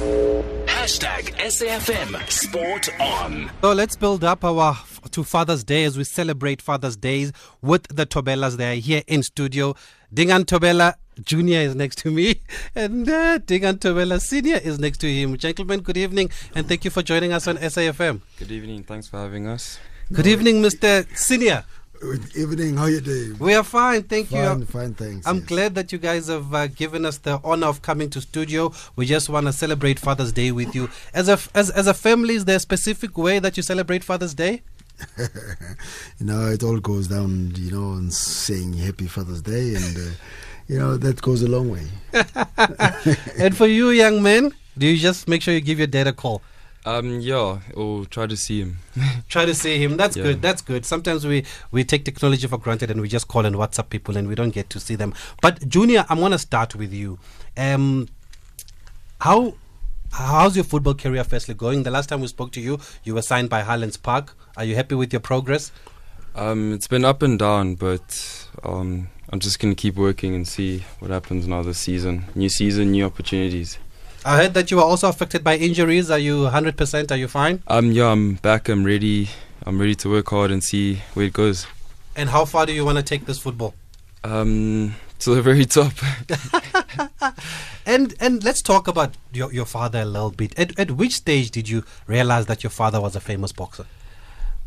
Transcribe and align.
Hashtag 0.00 1.34
SAFM 1.36 2.30
Sport 2.30 2.88
On. 3.00 3.50
So 3.60 3.72
let's 3.74 3.96
build 3.96 4.24
up 4.24 4.42
our 4.44 4.74
to 5.10 5.24
Father's 5.24 5.62
Day 5.62 5.84
as 5.84 5.98
we 5.98 6.04
celebrate 6.04 6.62
Father's 6.62 6.96
Days 6.96 7.32
with 7.60 7.86
the 7.88 8.06
Thobelas. 8.06 8.56
They 8.56 8.72
are 8.72 8.80
here 8.80 9.02
in 9.06 9.22
studio. 9.22 9.74
Dingaan 10.12 10.44
Thobela 10.44 10.94
Jr. 11.22 11.68
is 11.68 11.74
next 11.74 11.98
to 11.98 12.10
me, 12.10 12.40
and 12.74 13.06
uh, 13.06 13.38
Dingaan 13.40 13.78
Thobela 13.78 14.18
Senior 14.20 14.56
is 14.56 14.78
next 14.78 14.98
to 14.98 15.12
him. 15.12 15.36
Gentlemen, 15.36 15.80
good 15.80 15.98
evening, 15.98 16.30
and 16.54 16.66
thank 16.66 16.86
you 16.86 16.90
for 16.90 17.02
joining 17.02 17.34
us 17.34 17.46
on 17.46 17.58
SAFM. 17.58 18.22
Good 18.38 18.50
evening. 18.50 18.84
Thanks 18.84 19.06
for 19.06 19.18
having 19.18 19.48
us. 19.48 19.78
Good 20.10 20.26
evening, 20.26 20.62
Mr. 20.62 21.06
Senior. 21.14 21.64
Good 22.00 22.34
evening. 22.34 22.78
How 22.78 22.84
are 22.84 22.90
you 22.90 23.02
doing? 23.02 23.36
We 23.38 23.52
are 23.52 23.62
fine, 23.62 24.04
thank 24.04 24.28
Fine, 24.28 24.60
you. 24.60 24.64
fine, 24.64 24.94
thanks. 24.94 25.26
I'm 25.26 25.36
yes. 25.40 25.44
glad 25.44 25.74
that 25.74 25.92
you 25.92 25.98
guys 25.98 26.28
have 26.28 26.54
uh, 26.54 26.66
given 26.68 27.04
us 27.04 27.18
the 27.18 27.38
honor 27.44 27.66
of 27.66 27.82
coming 27.82 28.08
to 28.10 28.22
studio. 28.22 28.72
We 28.96 29.04
just 29.04 29.28
want 29.28 29.46
to 29.48 29.52
celebrate 29.52 29.98
Father's 29.98 30.32
Day 30.32 30.50
with 30.50 30.74
you. 30.74 30.88
As 31.14 31.28
a 31.28 31.38
as, 31.54 31.68
as 31.68 31.86
a 31.86 31.92
family, 31.92 32.36
is 32.36 32.46
there 32.46 32.56
a 32.56 32.60
specific 32.60 33.18
way 33.18 33.38
that 33.38 33.58
you 33.58 33.62
celebrate 33.62 34.02
Father's 34.02 34.32
Day? 34.34 34.62
You 36.18 36.26
know, 36.26 36.46
it 36.48 36.62
all 36.62 36.78
goes 36.80 37.08
down, 37.08 37.52
you 37.56 37.70
know, 37.70 37.92
and 37.92 38.12
saying 38.12 38.74
Happy 38.74 39.06
Father's 39.06 39.42
Day, 39.42 39.74
and 39.74 39.96
uh, 39.96 40.10
you 40.68 40.78
know 40.78 40.96
that 40.96 41.20
goes 41.20 41.42
a 41.42 41.48
long 41.48 41.70
way. 41.70 41.86
and 43.38 43.54
for 43.56 43.66
you, 43.66 43.90
young 43.90 44.22
men, 44.22 44.52
do 44.76 44.86
you 44.86 44.96
just 44.96 45.28
make 45.28 45.42
sure 45.42 45.52
you 45.52 45.60
give 45.60 45.78
your 45.78 45.86
dad 45.86 46.06
a 46.06 46.12
call? 46.14 46.40
Um, 46.86 47.20
yeah, 47.20 47.58
or 47.74 48.06
try 48.06 48.26
to 48.26 48.36
see 48.38 48.60
him. 48.62 48.78
Try 49.28 49.44
to 49.44 49.54
see 49.54 49.76
him. 49.76 49.98
That's 49.98 50.16
Yeah. 50.16 50.22
good. 50.22 50.40
That's 50.42 50.62
good. 50.62 50.86
Sometimes 50.86 51.26
we, 51.26 51.44
we 51.70 51.84
take 51.84 52.06
technology 52.06 52.46
for 52.46 52.56
granted 52.56 52.90
and 52.90 53.02
we 53.02 53.08
just 53.08 53.28
call 53.28 53.44
and 53.44 53.54
WhatsApp 53.54 53.90
people 53.90 54.16
and 54.16 54.26
we 54.26 54.34
don't 54.34 54.50
get 54.50 54.70
to 54.70 54.80
see 54.80 54.94
them. 54.96 55.12
But 55.42 55.68
Junior, 55.68 56.06
I'm 56.08 56.18
gonna 56.20 56.38
start 56.38 56.74
with 56.74 56.90
you. 56.92 57.18
Um, 57.56 58.08
how 59.20 59.54
how's 60.12 60.56
your 60.56 60.64
football 60.64 60.94
career 60.94 61.22
firstly 61.22 61.54
going? 61.54 61.82
The 61.82 61.90
last 61.90 62.08
time 62.08 62.22
we 62.22 62.28
spoke 62.28 62.50
to 62.52 62.60
you, 62.60 62.78
you 63.04 63.14
were 63.14 63.22
signed 63.22 63.50
by 63.50 63.60
Highlands 63.60 63.98
Park. 63.98 64.34
Are 64.56 64.64
you 64.64 64.74
happy 64.74 64.94
with 64.94 65.12
your 65.12 65.20
progress? 65.20 65.72
Um, 66.34 66.72
it's 66.72 66.88
been 66.88 67.04
up 67.04 67.22
and 67.22 67.38
down, 67.38 67.74
but 67.74 68.46
um, 68.64 69.08
I'm 69.28 69.38
just 69.40 69.58
gonna 69.60 69.74
keep 69.74 69.96
working 69.96 70.34
and 70.34 70.48
see 70.48 70.84
what 71.00 71.10
happens 71.10 71.46
now 71.46 71.62
this 71.62 71.78
season. 71.78 72.24
New 72.34 72.48
season, 72.48 72.92
new 72.92 73.04
opportunities. 73.04 73.78
I 74.24 74.36
heard 74.36 74.54
that 74.54 74.70
you 74.70 74.76
were 74.76 74.82
also 74.82 75.08
affected 75.08 75.42
by 75.42 75.56
injuries. 75.56 76.10
Are 76.10 76.18
you 76.18 76.44
100%? 76.44 77.10
Are 77.10 77.16
you 77.16 77.28
fine? 77.28 77.62
Um, 77.66 77.92
yeah, 77.92 78.08
I'm 78.08 78.34
back. 78.34 78.68
I'm 78.68 78.84
ready. 78.84 79.30
I'm 79.64 79.78
ready 79.78 79.94
to 79.96 80.10
work 80.10 80.28
hard 80.28 80.50
and 80.50 80.62
see 80.62 81.02
where 81.14 81.26
it 81.26 81.32
goes. 81.32 81.66
And 82.16 82.28
how 82.28 82.44
far 82.44 82.66
do 82.66 82.72
you 82.72 82.84
want 82.84 82.98
to 82.98 83.04
take 83.04 83.26
this 83.26 83.38
football? 83.38 83.74
Um, 84.24 84.94
to 85.20 85.34
the 85.34 85.42
very 85.42 85.64
top. 85.64 85.92
And 87.90 88.14
and 88.20 88.44
let's 88.44 88.62
talk 88.62 88.86
about 88.86 89.16
your, 89.32 89.52
your 89.52 89.64
father 89.64 90.02
a 90.02 90.04
little 90.04 90.30
bit. 90.30 90.56
At, 90.56 90.78
at 90.78 90.92
which 90.92 91.14
stage 91.14 91.50
did 91.50 91.68
you 91.68 91.84
realize 92.06 92.46
that 92.46 92.62
your 92.62 92.70
father 92.70 93.00
was 93.00 93.16
a 93.16 93.20
famous 93.20 93.50
boxer? 93.50 93.84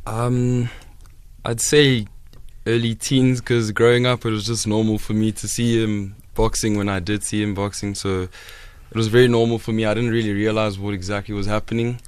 Um, 0.05 0.69
I'd 1.45 1.61
say 1.61 2.07
early 2.67 2.95
teens 2.95 3.39
because 3.39 3.71
growing 3.71 4.05
up 4.05 4.25
it 4.25 4.29
was 4.29 4.45
just 4.45 4.67
normal 4.67 4.97
for 4.97 5.13
me 5.13 5.31
to 5.33 5.47
see 5.47 5.81
him 5.81 6.15
boxing 6.35 6.77
when 6.77 6.89
I 6.89 6.99
did 6.99 7.23
see 7.23 7.41
him 7.41 7.53
boxing. 7.53 7.95
So 7.95 8.27
it 8.93 8.97
was 9.01 9.07
very 9.07 9.27
normal 9.27 9.57
for 9.59 9.71
me. 9.71 9.85
I 9.85 9.93
didn't 9.93 10.11
really 10.11 10.33
realize 10.33 10.77
what 10.77 10.93
exactly 10.93 11.33
was 11.33 11.47
happening 11.47 11.99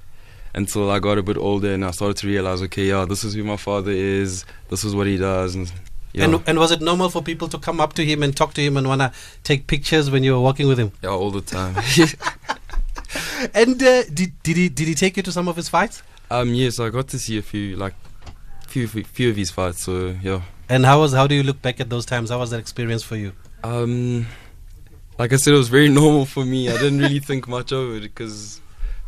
until 0.53 0.89
I 0.91 0.99
got 0.99 1.17
a 1.17 1.23
bit 1.23 1.37
older 1.37 1.73
and 1.73 1.83
I 1.83 1.91
started 1.91 2.17
to 2.17 2.27
realize, 2.27 2.61
okay, 2.67 2.85
yeah, 2.85 3.05
this 3.05 3.23
is 3.23 3.33
who 3.33 3.43
my 3.43 3.57
father 3.57 3.91
is. 3.91 4.45
This 4.69 4.83
is 4.85 4.93
what 4.95 5.07
he 5.07 5.17
does. 5.17 5.55
And 5.55 5.71
yeah, 6.13 6.25
And 6.25 6.41
and 6.47 6.59
was 6.59 6.71
it 6.71 6.81
normal 6.81 7.09
for 7.09 7.21
people 7.21 7.47
to 7.49 7.57
come 7.57 7.81
up 7.81 7.93
to 7.93 8.05
him 8.05 8.23
and 8.23 8.35
talk 8.37 8.53
to 8.53 8.61
him 8.61 8.77
and 8.77 8.87
wanna 8.87 9.11
take 9.43 9.67
pictures 9.67 10.09
when 10.11 10.23
you 10.23 10.33
were 10.33 10.41
walking 10.49 10.67
with 10.67 10.79
him? 10.79 10.91
yeah 11.03 11.09
all 11.09 11.31
the 11.31 11.41
time. 11.41 11.75
And 13.53 13.81
uh, 13.81 14.03
did 14.13 14.31
did 14.43 14.57
he 14.57 14.69
did 14.69 14.87
he 14.87 14.95
take 14.95 15.15
you 15.17 15.23
to 15.23 15.31
some 15.31 15.47
of 15.47 15.55
his 15.55 15.69
fights? 15.69 16.03
um, 16.31 16.53
yes, 16.53 16.79
I 16.79 16.89
got 16.89 17.07
to 17.09 17.19
see 17.19 17.37
a 17.37 17.41
few 17.41 17.75
like 17.77 17.93
few 18.67 18.87
few 18.87 19.29
of 19.29 19.35
his 19.35 19.51
fights. 19.51 19.83
So 19.83 20.15
yeah. 20.21 20.41
And 20.67 20.85
how 20.85 20.99
was 21.01 21.13
how 21.13 21.27
do 21.27 21.35
you 21.35 21.43
look 21.43 21.61
back 21.61 21.79
at 21.79 21.89
those 21.89 22.05
times? 22.05 22.29
How 22.29 22.39
was 22.39 22.49
that 22.49 22.59
experience 22.59 23.03
for 23.03 23.15
you? 23.15 23.31
Um, 23.63 24.25
like 25.17 25.33
I 25.33 25.37
said, 25.37 25.53
it 25.53 25.57
was 25.57 25.69
very 25.69 25.89
normal 26.01 26.25
for 26.25 26.45
me. 26.45 26.69
I 26.69 26.73
didn't 26.73 26.99
really 26.99 27.19
think 27.19 27.47
much 27.47 27.71
of 27.71 27.95
it 27.95 28.01
because 28.01 28.61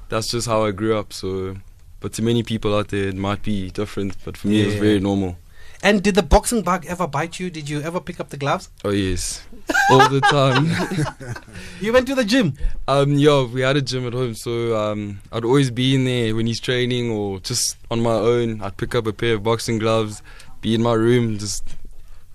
that's 0.10 0.28
just 0.28 0.48
how 0.48 0.66
I 0.66 0.72
grew 0.72 0.98
up. 0.98 1.14
So, 1.14 1.58
but 2.00 2.14
to 2.14 2.22
many 2.22 2.44
people 2.44 2.76
out 2.76 2.90
there, 2.90 3.08
it 3.10 3.16
might 3.16 3.44
be 3.44 3.70
different. 3.72 4.16
But 4.24 4.38
for 4.38 4.48
me, 4.48 4.62
it 4.62 4.66
was 4.68 4.76
very 4.76 5.00
normal. 5.00 5.38
And 5.84 6.02
did 6.02 6.16
the 6.16 6.24
boxing 6.24 6.64
bug 6.64 6.88
ever 6.88 7.06
bite 7.06 7.40
you? 7.40 7.52
Did 7.52 7.70
you 7.70 7.82
ever 7.82 8.00
pick 8.00 8.20
up 8.20 8.30
the 8.30 8.38
gloves? 8.38 8.72
Oh 8.84 8.90
yes, 8.90 9.46
all 9.92 10.10
the 10.10 10.22
time. 10.22 10.66
You 11.82 11.94
went 11.94 12.08
to 12.08 12.16
the 12.16 12.26
gym. 12.26 12.56
um, 12.88 13.14
yeah, 13.14 13.44
we 13.46 13.62
had 13.62 13.78
a 13.78 13.82
gym 13.84 14.08
at 14.08 14.14
home, 14.14 14.34
so 14.34 14.76
um, 14.76 15.20
I'd 15.32 15.46
always 15.46 15.70
be 15.70 15.94
in 15.94 16.06
there 16.06 16.36
when 16.36 16.48
he's 16.48 16.60
training 16.60 17.12
or 17.12 17.40
just 17.40 17.78
on 17.92 18.02
my 18.02 18.14
own. 18.14 18.60
I'd 18.64 18.76
pick 18.78 18.96
up 18.96 19.06
a 19.06 19.14
pair 19.14 19.36
of 19.36 19.44
boxing 19.44 19.78
gloves, 19.78 20.24
be 20.62 20.74
in 20.74 20.82
my 20.82 20.94
room, 20.94 21.38
just 21.38 21.64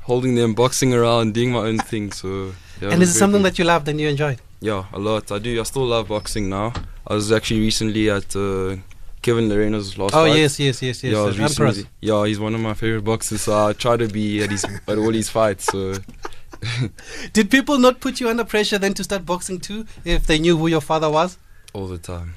holding 0.02 0.36
them, 0.36 0.54
boxing 0.54 0.94
around, 0.94 1.34
doing 1.34 1.50
my 1.50 1.60
own 1.60 1.78
thing. 1.78 2.12
So. 2.12 2.52
And 2.90 3.02
is 3.02 3.14
it 3.14 3.18
something 3.18 3.42
that 3.42 3.58
you 3.58 3.64
loved 3.64 3.86
and 3.88 4.00
you 4.00 4.08
enjoyed? 4.08 4.38
Yeah, 4.60 4.84
a 4.92 4.98
lot. 4.98 5.30
I 5.32 5.38
do. 5.38 5.60
I 5.60 5.62
still 5.64 5.86
love 5.86 6.08
boxing 6.08 6.48
now. 6.48 6.72
I 7.06 7.14
was 7.14 7.30
actually 7.32 7.60
recently 7.60 8.08
at 8.10 8.34
uh, 8.36 8.76
Kevin 9.22 9.48
Lerena's 9.48 9.98
last 9.98 10.14
Oh 10.14 10.24
fight. 10.24 10.36
yes, 10.36 10.58
yes, 10.60 10.80
yes, 10.82 11.02
yes. 11.04 11.12
yeah, 11.12 11.18
I 11.18 11.24
was 11.26 11.38
Empress. 11.38 11.58
recently, 11.58 11.90
yeah, 12.00 12.24
he's 12.26 12.38
one 12.40 12.54
of 12.54 12.60
my 12.60 12.74
favorite 12.74 13.02
boxers. 13.04 13.42
So 13.42 13.68
I 13.68 13.72
try 13.72 13.96
to 13.96 14.08
be 14.08 14.42
at 14.42 14.50
his 14.50 14.64
at 14.64 14.98
all 14.98 15.12
his 15.12 15.28
fights. 15.28 15.64
So 15.66 15.94
Did 17.32 17.50
people 17.50 17.78
not 17.78 18.00
put 18.00 18.20
you 18.20 18.28
under 18.28 18.44
pressure 18.44 18.78
then 18.78 18.94
to 18.94 19.04
start 19.04 19.26
boxing 19.26 19.58
too 19.60 19.84
if 20.04 20.26
they 20.26 20.38
knew 20.38 20.56
who 20.56 20.66
your 20.68 20.80
father 20.80 21.10
was? 21.10 21.38
all 21.74 21.86
the 21.88 21.98
time, 21.98 22.34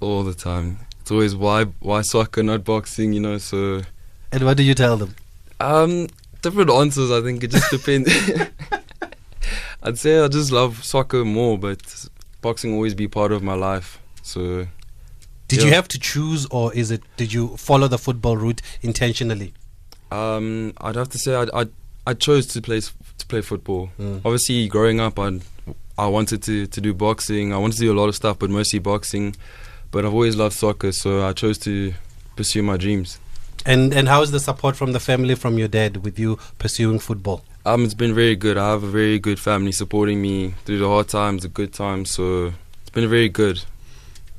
all 0.00 0.24
the 0.24 0.32
time. 0.34 0.78
It's 1.00 1.10
always 1.10 1.36
why 1.36 1.64
why 1.80 2.02
soccer, 2.02 2.42
not 2.42 2.64
boxing. 2.64 3.12
You 3.12 3.20
know. 3.20 3.38
So 3.38 3.82
And 4.32 4.42
what 4.44 4.56
do 4.56 4.62
you 4.64 4.74
tell 4.74 4.96
them? 4.96 5.14
um, 5.60 6.08
different 6.42 6.70
answers. 6.70 7.10
I 7.10 7.20
think 7.22 7.44
it 7.44 7.50
just 7.52 7.70
depends. 7.70 8.10
I'd 9.86 9.98
say 9.98 10.18
I 10.18 10.26
just 10.26 10.50
love 10.50 10.84
soccer 10.84 11.24
more, 11.24 11.56
but 11.56 12.08
boxing 12.40 12.74
always 12.74 12.92
be 12.94 13.06
part 13.06 13.30
of 13.30 13.40
my 13.40 13.54
life. 13.54 14.00
So 14.22 14.66
Did 15.46 15.62
you 15.62 15.70
have 15.70 15.86
to 15.88 15.98
choose, 15.98 16.44
or 16.46 16.74
is 16.74 16.90
it? 16.90 17.02
Did 17.16 17.32
you 17.32 17.56
follow 17.56 17.86
the 17.86 17.98
football 17.98 18.36
route 18.36 18.60
intentionally? 18.82 19.54
Um, 20.10 20.72
I'd 20.78 20.96
have 20.96 21.08
to 21.10 21.18
say 21.18 21.36
I 21.36 21.46
I, 21.60 21.66
I 22.04 22.14
chose 22.14 22.46
to 22.48 22.60
play 22.60 22.80
to 22.80 23.26
play 23.28 23.42
football. 23.42 23.90
Mm. 24.00 24.22
Obviously, 24.24 24.66
growing 24.66 24.98
up, 24.98 25.20
I 25.20 25.38
I 25.96 26.08
wanted 26.08 26.42
to, 26.42 26.66
to 26.66 26.80
do 26.80 26.92
boxing. 26.92 27.52
I 27.52 27.58
wanted 27.58 27.76
to 27.76 27.82
do 27.82 27.92
a 27.92 27.98
lot 28.00 28.08
of 28.08 28.16
stuff, 28.16 28.40
but 28.40 28.50
mostly 28.50 28.80
boxing. 28.80 29.36
But 29.92 30.04
I've 30.04 30.12
always 30.12 30.34
loved 30.34 30.54
soccer, 30.54 30.90
so 30.90 31.24
I 31.24 31.32
chose 31.32 31.58
to 31.58 31.94
pursue 32.34 32.64
my 32.64 32.76
dreams. 32.76 33.20
And 33.64 33.94
and 33.94 34.08
how 34.08 34.22
is 34.22 34.32
the 34.32 34.40
support 34.40 34.76
from 34.76 34.92
the 34.92 35.00
family, 35.00 35.36
from 35.36 35.58
your 35.58 35.68
dad, 35.68 35.98
with 35.98 36.18
you 36.18 36.38
pursuing 36.58 36.98
football? 36.98 37.44
Um, 37.66 37.82
it's 37.82 37.94
been 37.94 38.14
very 38.14 38.36
good. 38.36 38.56
I 38.56 38.70
have 38.70 38.84
a 38.84 38.86
very 38.86 39.18
good 39.18 39.40
family 39.40 39.72
supporting 39.72 40.22
me 40.22 40.54
through 40.64 40.78
the 40.78 40.88
hard 40.88 41.08
times, 41.08 41.42
the 41.42 41.48
good 41.48 41.72
times. 41.72 42.12
So 42.12 42.52
it's 42.80 42.90
been 42.90 43.10
very 43.10 43.28
good. 43.28 43.64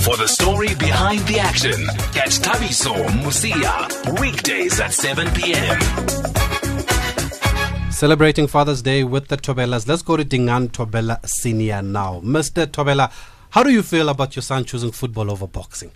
For 0.06 0.16
the 0.18 0.28
story 0.28 0.68
behind 0.76 1.22
the 1.22 1.40
action, 1.40 1.88
catch 2.14 2.38
Thabiso 2.38 2.94
Mosia 3.24 4.22
weekdays 4.22 4.80
at 4.80 4.94
7 4.94 5.34
p.m. 5.34 5.80
Celebrating 7.92 8.46
Father's 8.46 8.84
Day 8.84 9.04
with 9.04 9.30
the 9.30 9.38
Thobelas. 9.38 9.88
Let's 9.88 10.04
go 10.04 10.16
to 10.16 10.24
Dingaan 10.24 10.70
Thobela 10.70 11.28
Senior 11.28 11.82
now. 11.82 12.22
Mr. 12.24 12.68
Thobela, 12.68 13.12
how 13.50 13.64
do 13.64 13.72
you 13.72 13.82
feel 13.82 14.10
about 14.10 14.36
your 14.36 14.44
son 14.44 14.64
choosing 14.64 14.92
football 14.92 15.32
over 15.32 15.48
boxing? 15.48 15.90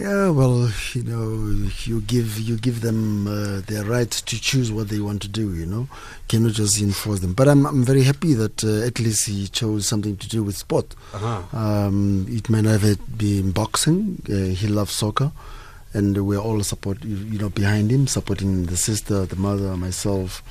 Yeah, 0.00 0.30
well, 0.30 0.70
you 0.94 1.02
know, 1.02 1.68
you 1.84 2.00
give 2.00 2.40
you 2.40 2.56
give 2.56 2.80
them 2.80 3.26
uh, 3.26 3.60
their 3.60 3.84
right 3.84 4.10
to 4.10 4.40
choose 4.40 4.72
what 4.72 4.88
they 4.88 5.00
want 5.00 5.20
to 5.22 5.28
do. 5.28 5.54
You 5.54 5.66
know, 5.66 5.88
cannot 6.28 6.52
just 6.52 6.80
enforce 6.80 7.20
them. 7.20 7.34
But 7.34 7.48
I'm 7.48 7.66
I'm 7.66 7.84
very 7.84 8.02
happy 8.02 8.32
that 8.34 8.64
uh, 8.64 8.86
at 8.86 8.98
least 8.98 9.28
he 9.28 9.48
chose 9.48 9.86
something 9.86 10.16
to 10.16 10.28
do 10.28 10.42
with 10.42 10.56
sport. 10.56 10.94
Uh-huh. 11.12 11.42
Um, 11.56 12.26
it 12.30 12.48
may 12.48 12.62
never 12.62 12.96
be 12.96 13.40
in 13.40 13.52
boxing. 13.52 14.22
Uh, 14.28 14.54
he 14.54 14.66
loves 14.66 14.92
soccer, 14.92 15.30
and 15.92 16.26
we're 16.26 16.38
all 16.38 16.62
support 16.62 17.04
you 17.04 17.16
you 17.16 17.38
know 17.38 17.50
behind 17.50 17.90
him, 17.90 18.06
supporting 18.06 18.66
the 18.66 18.78
sister, 18.78 19.26
the 19.26 19.36
mother, 19.36 19.76
myself. 19.76 20.42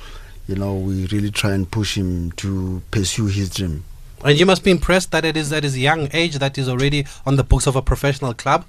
You 0.46 0.54
know, 0.54 0.74
we 0.74 1.06
really 1.06 1.32
try 1.32 1.50
and 1.52 1.68
push 1.68 1.96
him 1.96 2.30
to 2.32 2.80
pursue 2.92 3.26
his 3.26 3.50
dream. 3.50 3.84
And 4.24 4.38
you 4.38 4.46
must 4.46 4.62
be 4.62 4.70
impressed 4.70 5.10
that 5.10 5.24
it 5.24 5.36
is 5.36 5.52
at 5.52 5.64
his 5.64 5.76
young 5.76 6.08
age 6.12 6.36
that 6.36 6.54
he's 6.54 6.68
already 6.68 7.06
on 7.26 7.34
the 7.34 7.42
books 7.42 7.66
of 7.66 7.74
a 7.74 7.82
professional 7.82 8.34
club. 8.34 8.64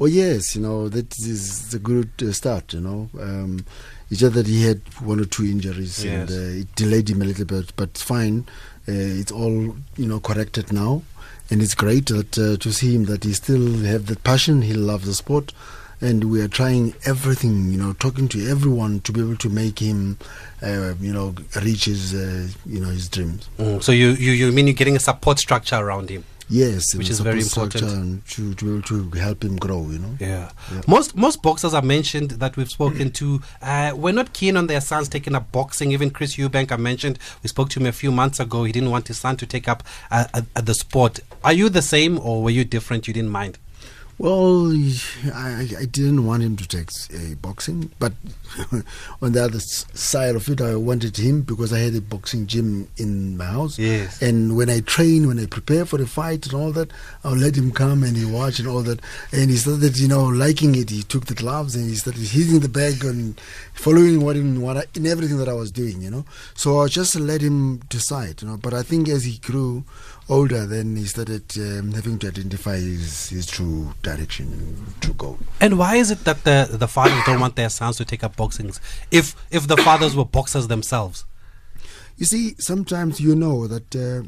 Oh 0.00 0.06
yes, 0.06 0.56
you 0.56 0.62
know 0.62 0.88
that 0.88 1.16
is 1.18 1.72
a 1.74 1.78
good 1.78 2.10
uh, 2.22 2.32
start. 2.32 2.72
You 2.72 2.80
know, 2.80 3.08
um, 3.20 3.64
it's 4.10 4.20
just 4.20 4.34
that 4.34 4.46
he 4.46 4.64
had 4.64 4.80
one 5.00 5.20
or 5.20 5.24
two 5.24 5.44
injuries 5.44 6.04
Yes. 6.04 6.28
and 6.28 6.30
uh, 6.30 6.60
it 6.60 6.74
delayed 6.74 7.08
him 7.10 7.22
a 7.22 7.24
little 7.24 7.44
bit, 7.44 7.72
but 7.76 7.90
it's 7.90 8.02
fine. 8.02 8.46
Uh, 8.88 8.92
it's 8.92 9.32
all 9.32 9.76
you 9.96 10.06
know 10.06 10.20
corrected 10.20 10.72
now, 10.72 11.02
and 11.50 11.62
it's 11.62 11.74
great 11.74 12.06
that 12.06 12.36
uh, 12.38 12.56
to 12.58 12.72
see 12.72 12.94
him 12.94 13.04
that 13.04 13.24
he 13.24 13.32
still 13.32 13.78
have 13.84 14.06
that 14.06 14.24
passion. 14.24 14.62
He 14.62 14.74
loves 14.74 15.06
the 15.06 15.14
sport, 15.14 15.52
and 16.00 16.24
we 16.24 16.42
are 16.42 16.48
trying 16.48 16.94
everything. 17.06 17.70
You 17.70 17.78
know, 17.78 17.92
talking 17.94 18.26
to 18.28 18.50
everyone 18.50 19.00
to 19.02 19.12
be 19.12 19.20
able 19.20 19.36
to 19.36 19.48
make 19.48 19.78
him, 19.78 20.18
uh, 20.60 20.94
you 21.00 21.12
know, 21.12 21.34
reach 21.62 21.84
his 21.84 22.12
uh, 22.14 22.48
you 22.66 22.80
know 22.80 22.88
his 22.90 23.08
dreams. 23.08 23.48
Mm. 23.58 23.80
So 23.82 23.92
you, 23.92 24.08
you 24.10 24.32
you 24.32 24.50
mean 24.52 24.66
you're 24.66 24.74
getting 24.74 24.96
a 24.96 25.00
support 25.00 25.38
structure 25.38 25.76
around 25.76 26.10
him? 26.10 26.24
Yes, 26.48 26.94
Which 26.94 27.10
is 27.10 27.20
very 27.20 27.40
important. 27.40 28.26
to, 28.28 28.54
to 28.54 28.82
to 28.82 29.10
help 29.12 29.44
him 29.44 29.56
grow. 29.56 29.88
You 29.90 29.98
know. 29.98 30.16
Yeah. 30.20 30.50
Yeah. 30.72 30.82
Most 30.86 31.16
most 31.16 31.42
boxers 31.42 31.74
I 31.74 31.80
mentioned 31.80 32.32
that 32.32 32.56
we've 32.56 32.70
spoken 32.70 33.10
to 33.12 33.40
uh, 33.62 33.92
were 33.96 34.12
not 34.12 34.32
keen 34.32 34.56
on 34.56 34.66
their 34.66 34.80
sons 34.80 35.08
taking 35.08 35.34
up 35.34 35.50
boxing. 35.52 35.92
Even 35.92 36.10
Chris 36.10 36.36
Eubank, 36.36 36.70
I 36.70 36.76
mentioned, 36.76 37.18
we 37.42 37.48
spoke 37.48 37.70
to 37.70 37.80
him 37.80 37.86
a 37.86 37.92
few 37.92 38.12
months 38.12 38.40
ago. 38.40 38.64
He 38.64 38.72
didn't 38.72 38.90
want 38.90 39.08
his 39.08 39.18
son 39.18 39.36
to 39.38 39.46
take 39.46 39.68
up 39.68 39.82
uh, 40.10 40.26
uh, 40.34 40.60
the 40.60 40.74
sport. 40.74 41.20
Are 41.42 41.52
you 41.52 41.68
the 41.68 41.82
same, 41.82 42.18
or 42.18 42.42
were 42.42 42.50
you 42.50 42.64
different? 42.64 43.08
You 43.08 43.14
didn't 43.14 43.30
mind? 43.30 43.58
Well, 44.16 44.72
I, 45.34 45.68
I 45.80 45.84
didn't 45.86 46.24
want 46.24 46.44
him 46.44 46.56
to 46.56 46.68
take 46.68 46.88
uh, 47.12 47.34
boxing, 47.42 47.90
but 47.98 48.12
on 49.22 49.32
the 49.32 49.44
other 49.44 49.58
side 49.58 50.36
of 50.36 50.48
it, 50.48 50.60
I 50.60 50.76
wanted 50.76 51.16
him 51.16 51.42
because 51.42 51.72
I 51.72 51.80
had 51.80 51.96
a 51.96 52.00
boxing 52.00 52.46
gym 52.46 52.88
in 52.96 53.36
my 53.36 53.46
house. 53.46 53.76
Yes. 53.76 54.22
And 54.22 54.56
when 54.56 54.70
I 54.70 54.80
train, 54.80 55.26
when 55.26 55.40
I 55.40 55.46
prepare 55.46 55.84
for 55.84 55.98
the 55.98 56.06
fight 56.06 56.46
and 56.46 56.54
all 56.54 56.70
that, 56.72 56.92
I'll 57.24 57.36
let 57.36 57.56
him 57.56 57.72
come 57.72 58.04
and 58.04 58.16
he 58.16 58.24
watch 58.24 58.60
and 58.60 58.68
all 58.68 58.82
that. 58.82 59.00
And 59.32 59.50
he 59.50 59.56
started, 59.56 59.98
you 59.98 60.06
know, 60.06 60.26
liking 60.26 60.76
it. 60.76 60.90
He 60.90 61.02
took 61.02 61.26
the 61.26 61.34
gloves 61.34 61.74
and 61.74 61.88
he 61.88 61.96
started 61.96 62.22
hitting 62.22 62.60
the 62.60 62.68
bag 62.68 63.04
and 63.04 63.38
following 63.72 64.20
what 64.20 64.36
in 64.36 64.60
what 64.60 64.76
I, 64.76 64.84
in 64.94 65.06
everything 65.06 65.38
that 65.38 65.48
I 65.48 65.54
was 65.54 65.72
doing, 65.72 66.00
you 66.00 66.10
know. 66.10 66.24
So 66.54 66.80
I 66.80 66.86
just 66.86 67.16
let 67.16 67.40
him 67.40 67.78
decide, 67.88 68.42
you 68.42 68.48
know. 68.48 68.58
But 68.58 68.74
I 68.74 68.82
think 68.84 69.08
as 69.08 69.24
he 69.24 69.38
grew 69.38 69.84
older, 70.28 70.66
then 70.66 70.96
he 70.96 71.04
started 71.04 71.44
um, 71.58 71.92
having 71.92 72.18
to 72.20 72.28
identify 72.28 72.76
his, 72.76 73.28
his 73.30 73.46
true 73.46 73.94
direction, 74.02 74.76
true 75.00 75.14
goal. 75.14 75.38
And 75.60 75.78
why 75.78 75.96
is 75.96 76.10
it 76.10 76.24
that 76.24 76.44
the 76.44 76.68
the 76.70 76.88
fathers 76.88 77.22
don't 77.26 77.40
want 77.40 77.56
their 77.56 77.70
sons 77.70 77.96
to 77.98 78.04
take 78.04 78.24
up 78.24 78.36
boxing? 78.36 78.72
If 79.10 79.34
if 79.50 79.66
the 79.66 79.76
fathers 79.76 80.16
were 80.16 80.24
boxers 80.24 80.68
themselves? 80.68 81.24
You 82.16 82.26
see, 82.26 82.54
sometimes 82.58 83.20
you 83.20 83.34
know 83.34 83.66
that 83.66 83.96
uh, 83.96 84.26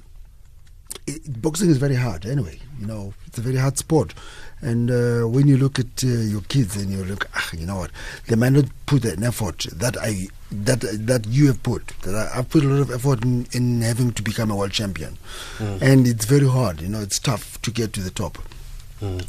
it, 1.06 1.40
boxing 1.40 1.70
is 1.70 1.78
very 1.78 1.94
hard. 1.94 2.26
Anyway, 2.26 2.58
you 2.81 2.87
know, 2.87 3.14
it's 3.26 3.38
a 3.38 3.40
very 3.40 3.56
hard 3.56 3.78
sport. 3.78 4.14
And 4.60 4.90
uh, 4.90 5.28
when 5.28 5.46
you 5.46 5.56
look 5.58 5.78
at 5.78 6.02
uh, 6.02 6.08
your 6.08 6.40
kids 6.43 6.76
and 6.76 6.90
you 6.90 7.04
look, 7.04 7.28
ah, 7.34 7.50
you 7.52 7.66
know 7.66 7.76
what, 7.76 7.90
they 8.26 8.37
might 8.37 8.52
not 8.52 8.64
put 8.87 9.04
an 9.04 9.22
effort 9.22 9.66
that 9.72 9.96
I 9.98 10.28
that 10.50 10.81
that 10.81 11.26
you 11.26 11.46
have 11.48 11.62
put. 11.62 11.88
That 12.02 12.14
I, 12.14 12.38
I've 12.38 12.48
put 12.48 12.64
a 12.64 12.69
lot 12.69 12.81
of 12.81 12.90
effort 12.90 13.22
in, 13.25 13.46
in 13.52 13.81
having 13.82 14.12
to 14.12 14.22
become 14.22 14.50
a 14.50 14.56
world 14.56 14.72
champion, 14.72 15.19
and 15.58 16.06
it's 16.06 16.25
very 16.25 16.48
hard. 16.48 16.81
You 16.81 16.88
know, 16.88 17.00
it's 17.00 17.19
tough 17.19 17.60
to 17.62 17.70
get 17.70 17.93
to 17.94 18.00
the 18.00 18.10
top. 18.10 18.38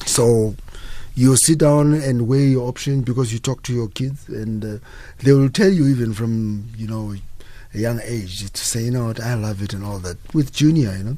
So 0.05 0.55
you 1.15 1.35
sit 1.35 1.57
down 1.57 1.93
and 1.93 2.27
weigh 2.27 2.45
your 2.45 2.69
options 2.69 3.03
because 3.03 3.33
you 3.33 3.39
talk 3.39 3.63
to 3.63 3.73
your 3.73 3.87
kids 3.89 4.29
and 4.29 4.63
uh, 4.63 4.77
they 5.19 5.33
will 5.33 5.49
tell 5.49 5.71
you 5.71 5.87
even 5.87 6.13
from 6.13 6.69
you 6.77 6.87
know 6.87 7.15
a 7.73 7.77
young 7.77 7.99
age 8.03 8.49
to 8.51 8.63
say 8.63 8.83
you 8.83 8.91
know 8.91 9.05
what 9.07 9.19
I 9.19 9.33
love 9.33 9.61
it 9.61 9.73
and 9.73 9.83
all 9.83 9.99
that. 9.99 10.17
With 10.33 10.53
Junior, 10.53 10.95
you 10.95 11.03
know, 11.03 11.17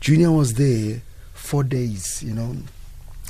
Junior 0.00 0.32
was 0.32 0.54
there 0.54 1.00
four 1.34 1.62
days. 1.62 2.22
You 2.22 2.34
know, 2.34 2.56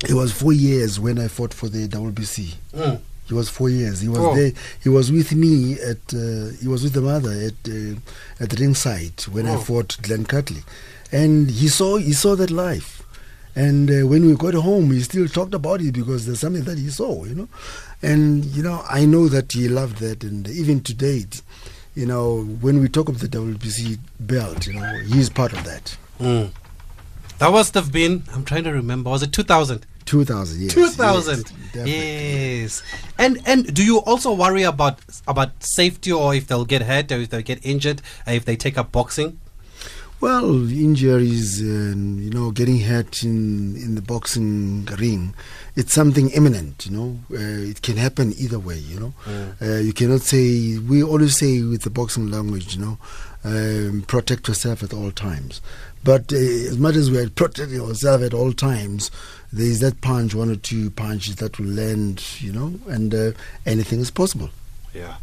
it 0.09 0.15
was 0.15 0.33
four 0.33 0.53
years 0.53 0.99
when 0.99 1.19
I 1.19 1.29
fought 1.29 1.53
for 1.55 1.69
the 1.69 1.87
WBC. 1.87 2.55
Mm. 2.75 3.01
He 3.29 3.35
was 3.35 3.49
four 3.49 3.69
years. 3.71 4.01
He 4.01 4.09
was 4.09 4.19
Oh. 4.19 4.35
there. 4.35 4.53
He 4.83 4.89
was 4.89 5.13
with 5.13 5.35
me 5.35 5.75
at. 5.81 5.99
Uh, 6.15 6.51
he 6.61 6.67
was 6.69 6.83
with 6.83 6.95
the 6.95 7.03
mother 7.03 7.31
at 7.33 7.69
uh, 7.69 7.95
at 8.41 8.59
ringside 8.59 9.23
when 9.31 9.47
I 9.47 9.55
Oh. 9.57 9.59
fought 9.61 9.97
Glenn 10.03 10.25
Catley, 10.25 10.63
and 11.13 11.51
he 11.51 11.69
saw 11.69 11.97
he 11.99 12.13
saw 12.13 12.35
that 12.37 12.51
life. 12.51 13.03
And 13.55 13.91
uh, 13.91 14.07
when 14.07 14.25
we 14.25 14.35
got 14.37 14.55
home, 14.55 14.93
he 14.93 15.01
still 15.03 15.27
talked 15.29 15.53
about 15.53 15.81
it 15.81 15.93
because 15.93 16.27
there's 16.27 16.39
something 16.41 16.63
that 16.65 16.79
he 16.79 16.91
saw, 16.91 17.25
you 17.25 17.35
know. 17.35 17.49
And 18.03 18.45
you 18.47 18.63
know, 18.63 18.85
I 18.89 19.05
know 19.05 19.29
that 19.29 19.53
he 19.53 19.69
loved 19.69 19.99
that, 19.99 20.23
and 20.25 20.47
even 20.49 20.81
to 20.83 20.95
date, 20.95 21.43
you 21.97 22.07
know, 22.07 22.43
when 22.61 22.81
we 22.81 22.89
talk 22.89 23.09
of 23.09 23.19
the 23.19 23.27
WBC 23.29 23.99
belt, 24.21 24.67
you 24.69 24.75
know, 24.75 24.99
he's 25.07 25.29
part 25.29 25.53
of 25.53 25.65
that. 25.65 25.97
Mm. 26.21 26.51
That 27.41 27.51
must 27.51 27.75
have 27.75 27.91
been. 27.93 28.23
I'm 28.33 28.45
trying 28.45 28.65
to 28.65 28.73
remember. 28.73 29.11
Was 29.11 29.23
it 29.23 29.33
2000? 29.33 29.85
2000, 30.09 30.63
yes. 30.63 30.75
2000 30.75 31.53
yes, 31.75 31.87
yes 31.87 32.83
and 33.19 33.39
and 33.47 33.73
do 33.75 33.85
you 33.85 33.99
also 33.99 34.33
worry 34.33 34.63
about 34.63 34.99
about 35.27 35.51
safety 35.63 36.11
or 36.11 36.35
if 36.35 36.47
they'll 36.47 36.65
get 36.65 36.83
hurt 36.83 37.13
or 37.13 37.21
if 37.21 37.29
they'll 37.31 37.43
get 37.43 37.61
injured 37.65 38.01
uh, 38.27 38.33
if 38.33 38.45
they 38.45 38.57
take 38.57 38.79
up 38.79 38.91
boxing 38.91 39.39
Well, 40.21 40.69
injuries 40.73 41.61
and 41.61 42.19
you 42.25 42.31
know 42.37 42.51
getting 42.51 42.81
hurt 42.81 43.23
in 43.23 43.77
in 43.77 43.95
the 43.95 44.03
boxing 44.03 44.85
ring, 44.99 45.33
it's 45.77 45.95
something 45.95 46.31
imminent. 46.31 46.87
You 46.87 46.93
know, 46.97 47.11
uh, 47.31 47.71
it 47.73 47.83
can 47.83 47.97
happen 47.99 48.35
either 48.37 48.59
way. 48.59 48.79
You 48.79 48.99
know, 48.99 49.13
uh, 49.63 49.79
you 49.79 49.93
cannot 49.93 50.23
say. 50.23 50.77
We 50.79 51.05
always 51.05 51.37
say 51.37 51.63
with 51.63 51.83
the 51.83 51.91
boxing 51.91 52.33
language, 52.33 52.75
you 52.75 52.83
know, 52.85 52.97
um, 53.45 54.03
protect 54.09 54.49
yourself 54.49 54.83
at 54.83 54.93
all 54.93 55.13
times. 55.13 55.61
But 56.03 56.33
uh, 56.33 56.37
as 56.73 56.79
much 56.79 56.97
as 56.97 57.11
we 57.13 57.19
are 57.19 57.31
protecting 57.31 57.81
ourselves 57.81 58.25
at 58.25 58.35
all 58.35 58.53
times, 58.53 59.13
there 59.53 59.67
is 59.67 59.81
that 59.81 60.01
punch, 60.01 60.35
one 60.35 60.51
or 60.51 60.57
two 60.57 60.91
punches 60.91 61.37
that 61.37 61.59
will 61.59 61.67
land. 61.67 62.23
You 62.41 62.53
know, 62.53 62.75
and 62.87 63.15
uh, 63.15 63.33
anything 63.67 64.01
is 64.01 64.11
possible. 64.11 64.51
yeah 64.95 65.17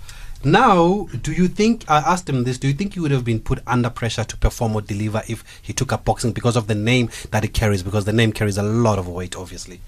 now 0.43 1.07
do 1.23 1.31
you 1.31 1.47
think 1.47 1.83
i 1.89 1.97
asked 1.97 2.29
him 2.29 2.43
this 2.43 2.59
do 2.59 2.67
you 2.67 2.73
think 2.73 2.93
he 2.93 2.99
would 2.99 3.09
have 3.09 3.25
been 3.25 3.39
put 3.39 3.59
under 3.65 3.89
pressure 3.89 4.23
to 4.23 4.37
perform 4.37 4.75
or 4.75 4.81
deliver 4.81 5.23
if 5.27 5.43
he 5.59 5.73
took 5.73 5.91
up 5.91 6.05
boxing 6.05 6.31
because 6.31 6.55
of 6.55 6.67
the 6.67 6.75
name 6.75 7.09
that 7.31 7.43
it 7.43 7.51
carries 7.51 7.81
because 7.81 8.05
the 8.05 8.13
name 8.13 8.31
carries 8.31 8.55
a 8.57 8.61
lot 8.61 8.99
of 8.99 9.07
weight 9.07 9.35
obviously 9.35 9.79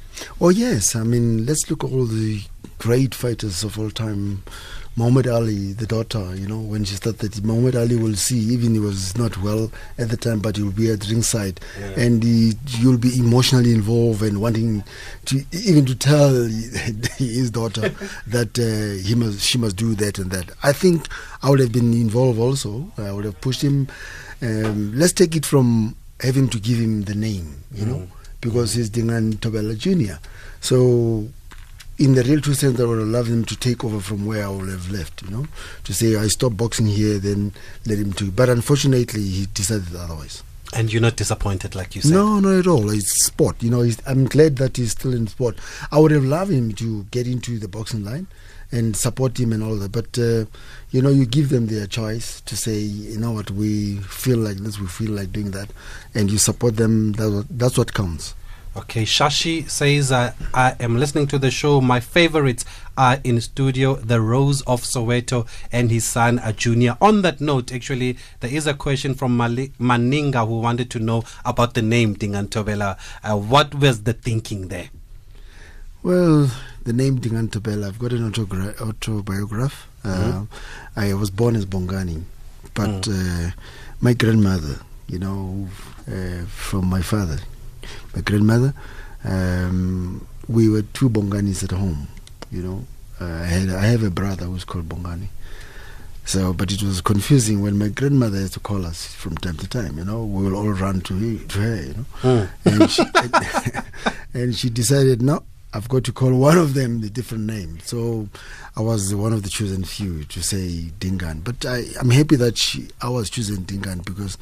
Oh 0.42 0.50
yes, 0.50 0.96
I 0.96 1.04
mean 1.04 1.46
let's 1.46 1.70
look 1.70 1.84
at 1.84 1.92
all 1.92 2.06
the 2.08 2.42
great 2.80 3.14
fighters 3.14 3.64
of 3.64 3.78
all 3.78 3.92
time. 3.92 4.42
Muhammad 4.98 5.28
Ali, 5.28 5.74
the 5.74 5.86
daughter, 5.86 6.36
you 6.36 6.48
know, 6.48 6.58
when 6.60 6.84
she 6.84 6.96
started, 6.96 7.46
Muhammad 7.46 7.76
Ali 7.76 7.96
will 7.96 8.16
see, 8.16 8.40
even 8.40 8.74
he 8.74 8.80
was 8.80 9.16
not 9.16 9.38
well 9.38 9.72
at 10.00 10.10
the 10.10 10.18
time, 10.18 10.40
but 10.40 10.58
he 10.58 10.64
will 10.64 10.72
be 10.72 10.90
at 10.92 11.08
ringside, 11.08 11.60
and 11.96 12.24
he, 12.24 12.54
you'll 12.80 12.98
be 12.98 13.18
emotionally 13.20 13.72
involved 13.74 14.24
and 14.24 14.42
wanting 14.42 14.84
to 15.26 15.46
even 15.52 15.86
to 15.86 15.94
tell 15.96 16.34
his 17.18 17.52
daughter 17.52 17.90
that 18.28 18.58
uh, 18.58 19.08
he 19.08 19.14
must, 19.14 19.40
she 19.42 19.60
must 19.60 19.76
do 19.76 19.94
that 19.94 20.18
and 20.18 20.32
that. 20.32 20.50
I 20.64 20.74
think 20.74 21.08
I 21.44 21.52
would 21.52 21.60
have 21.60 21.72
been 21.72 21.94
involved 21.94 22.40
also. 22.40 22.92
I 22.98 23.12
would 23.12 23.26
have 23.26 23.40
pushed 23.40 23.62
him. 23.62 23.88
Um, 24.42 24.98
let's 24.98 25.14
take 25.14 25.36
it 25.36 25.46
from 25.46 25.96
having 26.22 26.50
to 26.50 26.60
give 26.60 26.80
him 26.80 27.04
the 27.04 27.14
name, 27.16 27.64
you 27.72 27.86
know 27.86 28.08
because 28.42 28.74
he's 28.76 28.90
Dingaan 28.90 29.34
Thobela 29.38 29.78
Jr. 29.78 30.16
So, 30.62 31.28
in 31.98 32.14
the 32.14 32.24
real 32.24 32.42
true 32.42 32.54
sense, 32.54 32.80
I 32.80 32.84
would 32.86 33.00
have 33.00 33.08
loved 33.08 33.30
him 33.30 33.44
to 33.46 33.56
take 33.56 33.84
over 33.84 34.00
from 34.00 34.26
where 34.26 34.46
I 34.46 34.50
would 34.50 34.70
have 34.70 34.92
left, 34.92 35.24
you 35.24 35.30
know, 35.32 35.48
to 35.84 35.94
say, 35.94 36.16
I 36.16 36.28
stop 36.28 36.56
boxing 36.56 36.86
here, 36.86 37.18
then 37.18 37.54
let 37.86 37.98
him 37.98 38.14
to. 38.14 38.32
But 38.32 38.50
unfortunately, 38.50 39.22
he 39.24 39.48
decided 39.54 39.96
otherwise. 39.96 40.44
and 40.74 40.92
you're 40.92 41.02
not 41.02 41.16
disappointed 41.16 41.76
like 41.76 41.96
you 41.96 42.02
said 42.02 42.12
No, 42.14 42.40
not 42.40 42.60
at 42.60 42.68
all. 42.68 42.90
It's 42.90 43.24
sport. 43.24 43.64
You 43.64 43.70
know, 43.72 43.82
he's, 43.82 43.98
I'm 44.06 44.26
glad 44.26 44.58
that 44.58 44.78
he's 44.78 44.92
still 44.92 45.14
in 45.14 45.28
sport. 45.28 45.58
I 45.92 46.00
would 46.00 46.12
have 46.12 46.26
loved 46.26 46.52
him 46.52 46.74
to 46.74 47.04
get 47.06 47.26
into 47.26 47.58
the 47.58 47.68
boxing 47.70 48.04
line 48.04 48.28
and 48.72 48.96
support 48.98 49.40
him 49.40 49.54
and 49.54 49.64
all 49.64 49.78
that. 49.78 49.94
But, 49.94 50.20
uh, 50.20 50.46
you 50.92 51.02
know, 51.02 51.10
you 51.10 51.26
give 51.26 51.50
them 51.50 51.68
their 51.68 51.88
choice 51.88 52.42
to 52.42 52.58
say, 52.58 52.78
you 52.80 53.18
know 53.18 53.32
what, 53.32 53.50
we 53.50 53.96
feel 54.00 54.38
like 54.40 54.58
this, 54.58 54.78
we 54.78 54.88
feel 54.88 55.12
like 55.12 55.32
doing 55.32 55.52
that. 55.52 55.70
And 56.14 56.30
you 56.30 56.38
support 56.38 56.76
them. 56.76 57.14
That's 57.14 57.32
what, 57.32 57.46
that's 57.50 57.78
what 57.78 57.94
counts. 57.94 58.36
Okay, 58.78 59.04
Shashi 59.04 59.68
says, 59.70 60.12
uh, 60.12 60.34
I 60.54 60.76
am 60.80 60.98
listening 61.00 61.26
to 61.28 61.40
the 61.40 61.50
show. 61.50 61.82
My 61.82 62.00
favorites 62.00 62.64
are 62.96 63.18
in 63.24 63.42
studio, 63.42 63.96
The 63.96 64.22
Rose 64.22 64.62
of 64.62 64.82
Soweto 64.82 65.48
and 65.72 65.90
his 65.90 66.06
son, 66.06 66.38
uh, 66.40 66.52
Junior. 66.52 66.96
On 67.02 67.24
that 67.24 67.42
note, 67.42 67.72
actually, 67.74 68.18
there 68.40 68.52
is 68.54 68.68
a 68.68 68.76
question 68.76 69.16
from 69.16 69.36
Mali- 69.36 69.72
Maninga 69.80 70.48
who 70.48 70.60
wanted 70.60 70.92
to 70.92 71.00
know 71.00 71.24
about 71.44 71.74
the 71.74 71.82
name 71.82 72.14
Dingaan 72.16 72.50
Thobela. 72.50 72.98
Uh, 73.24 73.36
what 73.36 73.74
was 73.74 74.04
the 74.04 74.14
thinking 74.14 74.68
there? 74.68 74.90
Well, 76.04 76.52
the 76.84 76.94
name 76.94 77.18
Dingaan 77.20 77.50
Thobela, 77.50 77.88
I've 77.88 78.00
got 78.00 78.14
an 78.14 78.32
autogra- 78.32 78.80
autobiograph. 78.80 79.88
Uh, 80.04 80.46
I 80.96 81.14
was 81.16 81.32
born 81.32 81.56
as 81.56 81.66
Bongani, 81.66 82.22
but 82.76 83.08
uh, 83.10 83.50
my 84.02 84.14
grandmother, 84.14 84.80
you 85.08 85.18
know, 85.20 85.68
uh, 86.08 86.46
from 86.46 86.86
my 86.86 87.02
father, 87.02 87.40
my 88.16 88.22
grandmother, 88.22 88.74
um, 89.24 90.26
we 90.48 90.70
were 90.70 90.82
two 90.82 91.10
Bonganis 91.10 91.64
at 91.64 91.72
home, 91.72 92.08
you 92.52 92.62
know. 92.62 92.86
Uh, 93.20 93.26
I, 93.26 93.46
had, 93.46 93.70
I 93.70 93.86
have 93.86 94.04
a 94.04 94.12
brother 94.12 94.46
who's 94.46 94.64
called 94.64 94.88
Bongani. 94.88 95.28
So, 96.26 96.52
but 96.52 96.72
it 96.74 96.84
was 96.84 97.00
confusing 97.00 97.62
when 97.62 97.78
my 97.78 97.88
grandmother 97.88 98.38
had 98.42 98.52
to 98.52 98.60
call 98.60 98.86
us 98.86 99.08
from 99.14 99.38
time 99.38 99.56
to 99.58 99.68
time. 99.68 99.98
You 99.98 100.04
know, 100.04 100.26
we 100.26 100.44
will 100.44 100.56
all 100.58 100.70
run 100.72 101.00
to 101.02 101.14
her, 101.14 101.48
to 101.48 101.60
her. 101.60 101.76
You 101.76 102.06
know, 102.24 102.48
and 102.66 102.92
she 102.92 103.04
and 104.34 104.54
she 104.54 104.70
decided, 104.70 105.22
no, 105.22 105.44
I've 105.74 105.88
got 105.88 106.04
to 106.04 106.12
call 106.12 106.34
one 106.38 106.58
of 106.58 106.74
them 106.74 107.00
the 107.00 107.10
different 107.10 107.46
name. 107.46 107.80
So, 107.84 108.28
I 108.76 108.82
was 108.82 109.16
one 109.16 109.32
of 109.32 109.44
the 109.44 109.50
chosen 109.50 109.86
few 109.86 110.26
to 110.26 110.44
say 110.44 110.92
Dingaan. 111.00 111.44
But 111.46 111.66
I, 111.66 111.86
I'm 112.00 112.10
happy 112.12 112.36
that 112.36 112.58
she, 112.58 112.90
I 113.02 113.08
was 113.10 113.30
chosen 113.30 113.64
Dingaan 113.64 114.06
because 114.06 114.38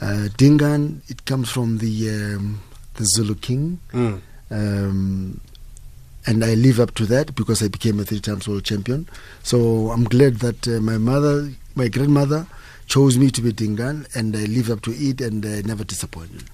uh, 0.00 0.28
Dingaan 0.36 1.02
it 1.08 1.24
comes 1.24 1.50
from 1.50 1.78
the 1.78 2.08
um, 2.10 2.60
the 2.96 3.04
Zulu 3.04 3.34
king. 3.36 3.80
Mm. 3.92 4.20
Um, 4.50 5.40
and 6.26 6.44
I 6.44 6.54
live 6.54 6.80
up 6.80 6.94
to 6.96 7.06
that 7.06 7.34
because 7.36 7.62
I 7.62 7.68
became 7.68 8.00
a 8.00 8.04
three 8.04 8.20
times 8.20 8.48
world 8.48 8.64
champion. 8.64 9.08
So 9.42 9.90
I'm 9.90 10.04
glad 10.04 10.36
that 10.36 10.66
uh, 10.66 10.80
my 10.80 10.98
mother, 10.98 11.50
my 11.76 11.88
grandmother, 11.88 12.46
chose 12.86 13.16
me 13.16 13.30
to 13.30 13.40
be 13.42 13.52
Dingaan, 13.52 14.06
and 14.14 14.36
I 14.36 14.44
live 14.44 14.70
up 14.70 14.82
to 14.82 14.92
it 14.92 15.20
and 15.20 15.44
uh, 15.44 15.62
never 15.62 15.84
disappointed. 15.84 16.44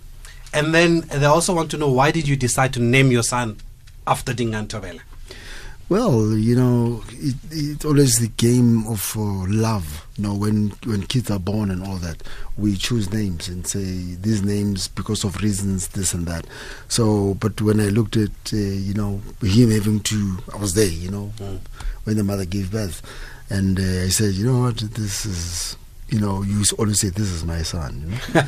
And 0.53 0.75
then 0.75 1.01
they 1.09 1.25
also 1.25 1.55
want 1.55 1.71
to 1.71 1.79
know 1.79 1.91
why 1.91 2.11
did 2.11 2.29
you 2.29 2.37
decide 2.37 2.75
to 2.75 2.81
name 2.81 3.11
your 3.11 3.23
son 3.23 3.57
after 4.07 4.35
Dingaan 4.35 4.67
Thobela? 4.67 5.01
Well, 5.93 6.35
you 6.39 6.57
know, 6.57 7.03
it, 7.11 7.35
it's 7.51 7.85
always 7.85 8.19
the 8.19 8.29
game 8.29 8.87
of 8.87 9.15
uh, 9.15 9.45
love. 9.47 10.07
You 10.17 10.25
know, 10.25 10.35
when 10.35 10.71
when 10.87 11.03
kids 11.03 11.31
are 11.31 11.39
born 11.39 11.71
and 11.71 11.87
all 11.87 11.97
that, 11.97 12.23
we 12.57 12.77
choose 12.77 13.13
names 13.13 13.47
and 13.49 13.67
say 13.67 13.85
these 14.15 14.43
names 14.43 14.89
because 14.89 15.23
of 15.23 15.43
reasons 15.43 15.89
this 15.89 16.15
and 16.15 16.27
that. 16.27 16.47
So, 16.89 17.35
but 17.35 17.61
when 17.61 17.79
I 17.79 17.89
looked 17.89 18.17
at, 18.17 18.31
uh, 18.55 18.57
you 18.57 18.95
know, 18.95 19.21
him 19.43 19.71
having 19.71 20.01
to, 20.01 20.39
I 20.55 20.57
was 20.57 20.73
there, 20.73 20.89
you 20.89 21.11
know, 21.11 21.31
when 22.05 22.17
the 22.17 22.25
mother 22.25 22.47
gave 22.47 22.71
birth, 22.73 23.03
and 23.51 23.79
uh, 23.79 24.05
I 24.05 24.09
said, 24.09 24.33
you 24.33 24.47
know 24.47 24.61
what, 24.63 24.79
this 24.79 25.27
is. 25.27 25.77
You 26.13 26.21
know, 26.21 26.43
you 26.43 26.63
always 26.79 27.01
say, 27.01 27.09
"This 27.09 27.31
is 27.31 27.43
my 27.43 27.63
son." 27.63 28.03
You 28.03 28.11
know? 28.11 28.19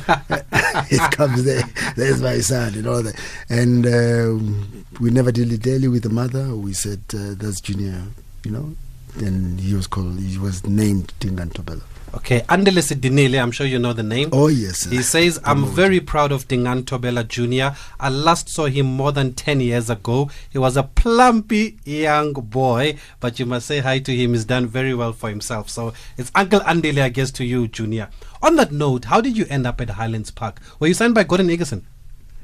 it 0.91 1.11
comes 1.17 1.43
there. 1.45 1.63
There's 1.95 2.21
my 2.21 2.37
son, 2.37 2.75
and 2.75 2.85
all 2.85 3.01
that. 3.01 3.19
And 3.49 3.87
um, 3.87 4.85
we 4.99 5.09
never 5.09 5.31
dilly 5.31 5.57
dally 5.57 5.87
with 5.87 6.03
the 6.03 6.09
mother. 6.09 6.55
We 6.55 6.73
said, 6.73 7.01
uh, 7.11 7.33
"That's 7.33 7.61
Junior," 7.61 8.03
you 8.43 8.51
know. 8.51 8.75
And 9.17 9.59
he 9.59 9.73
was 9.73 9.87
called. 9.87 10.19
He 10.19 10.37
was 10.37 10.63
named 10.67 11.11
Dingaan 11.19 11.49
Thobela. 11.49 11.81
Okay, 12.13 12.41
Andele 12.41 12.81
Sidinile, 12.81 13.41
I'm 13.41 13.51
sure 13.51 13.65
you 13.65 13.77
know 13.77 13.91
the 13.91 14.01
name. 14.03 14.29
Oh 14.31 14.47
yes. 14.47 14.85
He 14.85 15.01
says, 15.01 15.39
I'm 15.43 15.65
very 15.65 15.99
proud 15.99 16.31
of 16.31 16.47
Dingaan 16.47 16.83
Thobela 16.83 17.27
Jr. 17.27 17.77
I 17.99 18.07
last 18.09 18.47
saw 18.47 18.65
him 18.67 18.85
more 18.85 19.11
than 19.11 19.33
10 19.33 19.59
years 19.59 19.89
ago. 19.89 20.29
He 20.49 20.57
was 20.57 20.77
a 20.77 20.83
plumpy 20.83 21.77
young 21.83 22.31
boy, 22.33 22.97
but 23.19 23.37
you 23.37 23.45
must 23.45 23.67
say 23.67 23.79
hi 23.79 23.99
to 23.99 24.15
him. 24.15 24.31
He's 24.33 24.45
done 24.45 24.65
very 24.67 24.93
well 24.93 25.11
for 25.11 25.29
himself. 25.29 25.69
So 25.69 25.93
it's 26.17 26.31
Uncle 26.35 26.61
Andele, 26.61 27.01
I 27.01 27.09
guess, 27.09 27.31
to 27.31 27.43
you, 27.45 27.67
Junior. 27.67 28.09
On 28.41 28.55
that 28.55 28.71
note, 28.71 29.05
how 29.05 29.19
did 29.19 29.35
you 29.37 29.45
end 29.49 29.67
up 29.67 29.81
at 29.81 29.89
Highlands 29.91 30.31
Park? 30.31 30.61
Were 30.79 30.87
you 30.87 30.93
signed 30.93 31.15
by 31.15 31.23
Gordon 31.23 31.47
Igesund? 31.49 31.81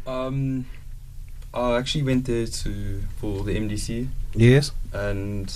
Um, 0.05 0.65
I 1.53 1.77
actually 1.77 2.03
went 2.03 2.25
there 2.25 2.45
to 2.45 3.03
for 3.17 3.43
the 3.43 3.55
MDC, 3.55 4.07
Yes. 4.33 4.71
and 4.91 5.53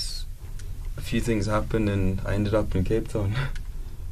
a 0.97 1.01
few 1.01 1.19
things 1.19 1.47
happened, 1.47 1.89
and 1.89 2.21
I 2.25 2.35
ended 2.35 2.53
up 2.53 2.73
in 2.75 2.83
Cape 2.85 3.09
Town. 3.09 3.35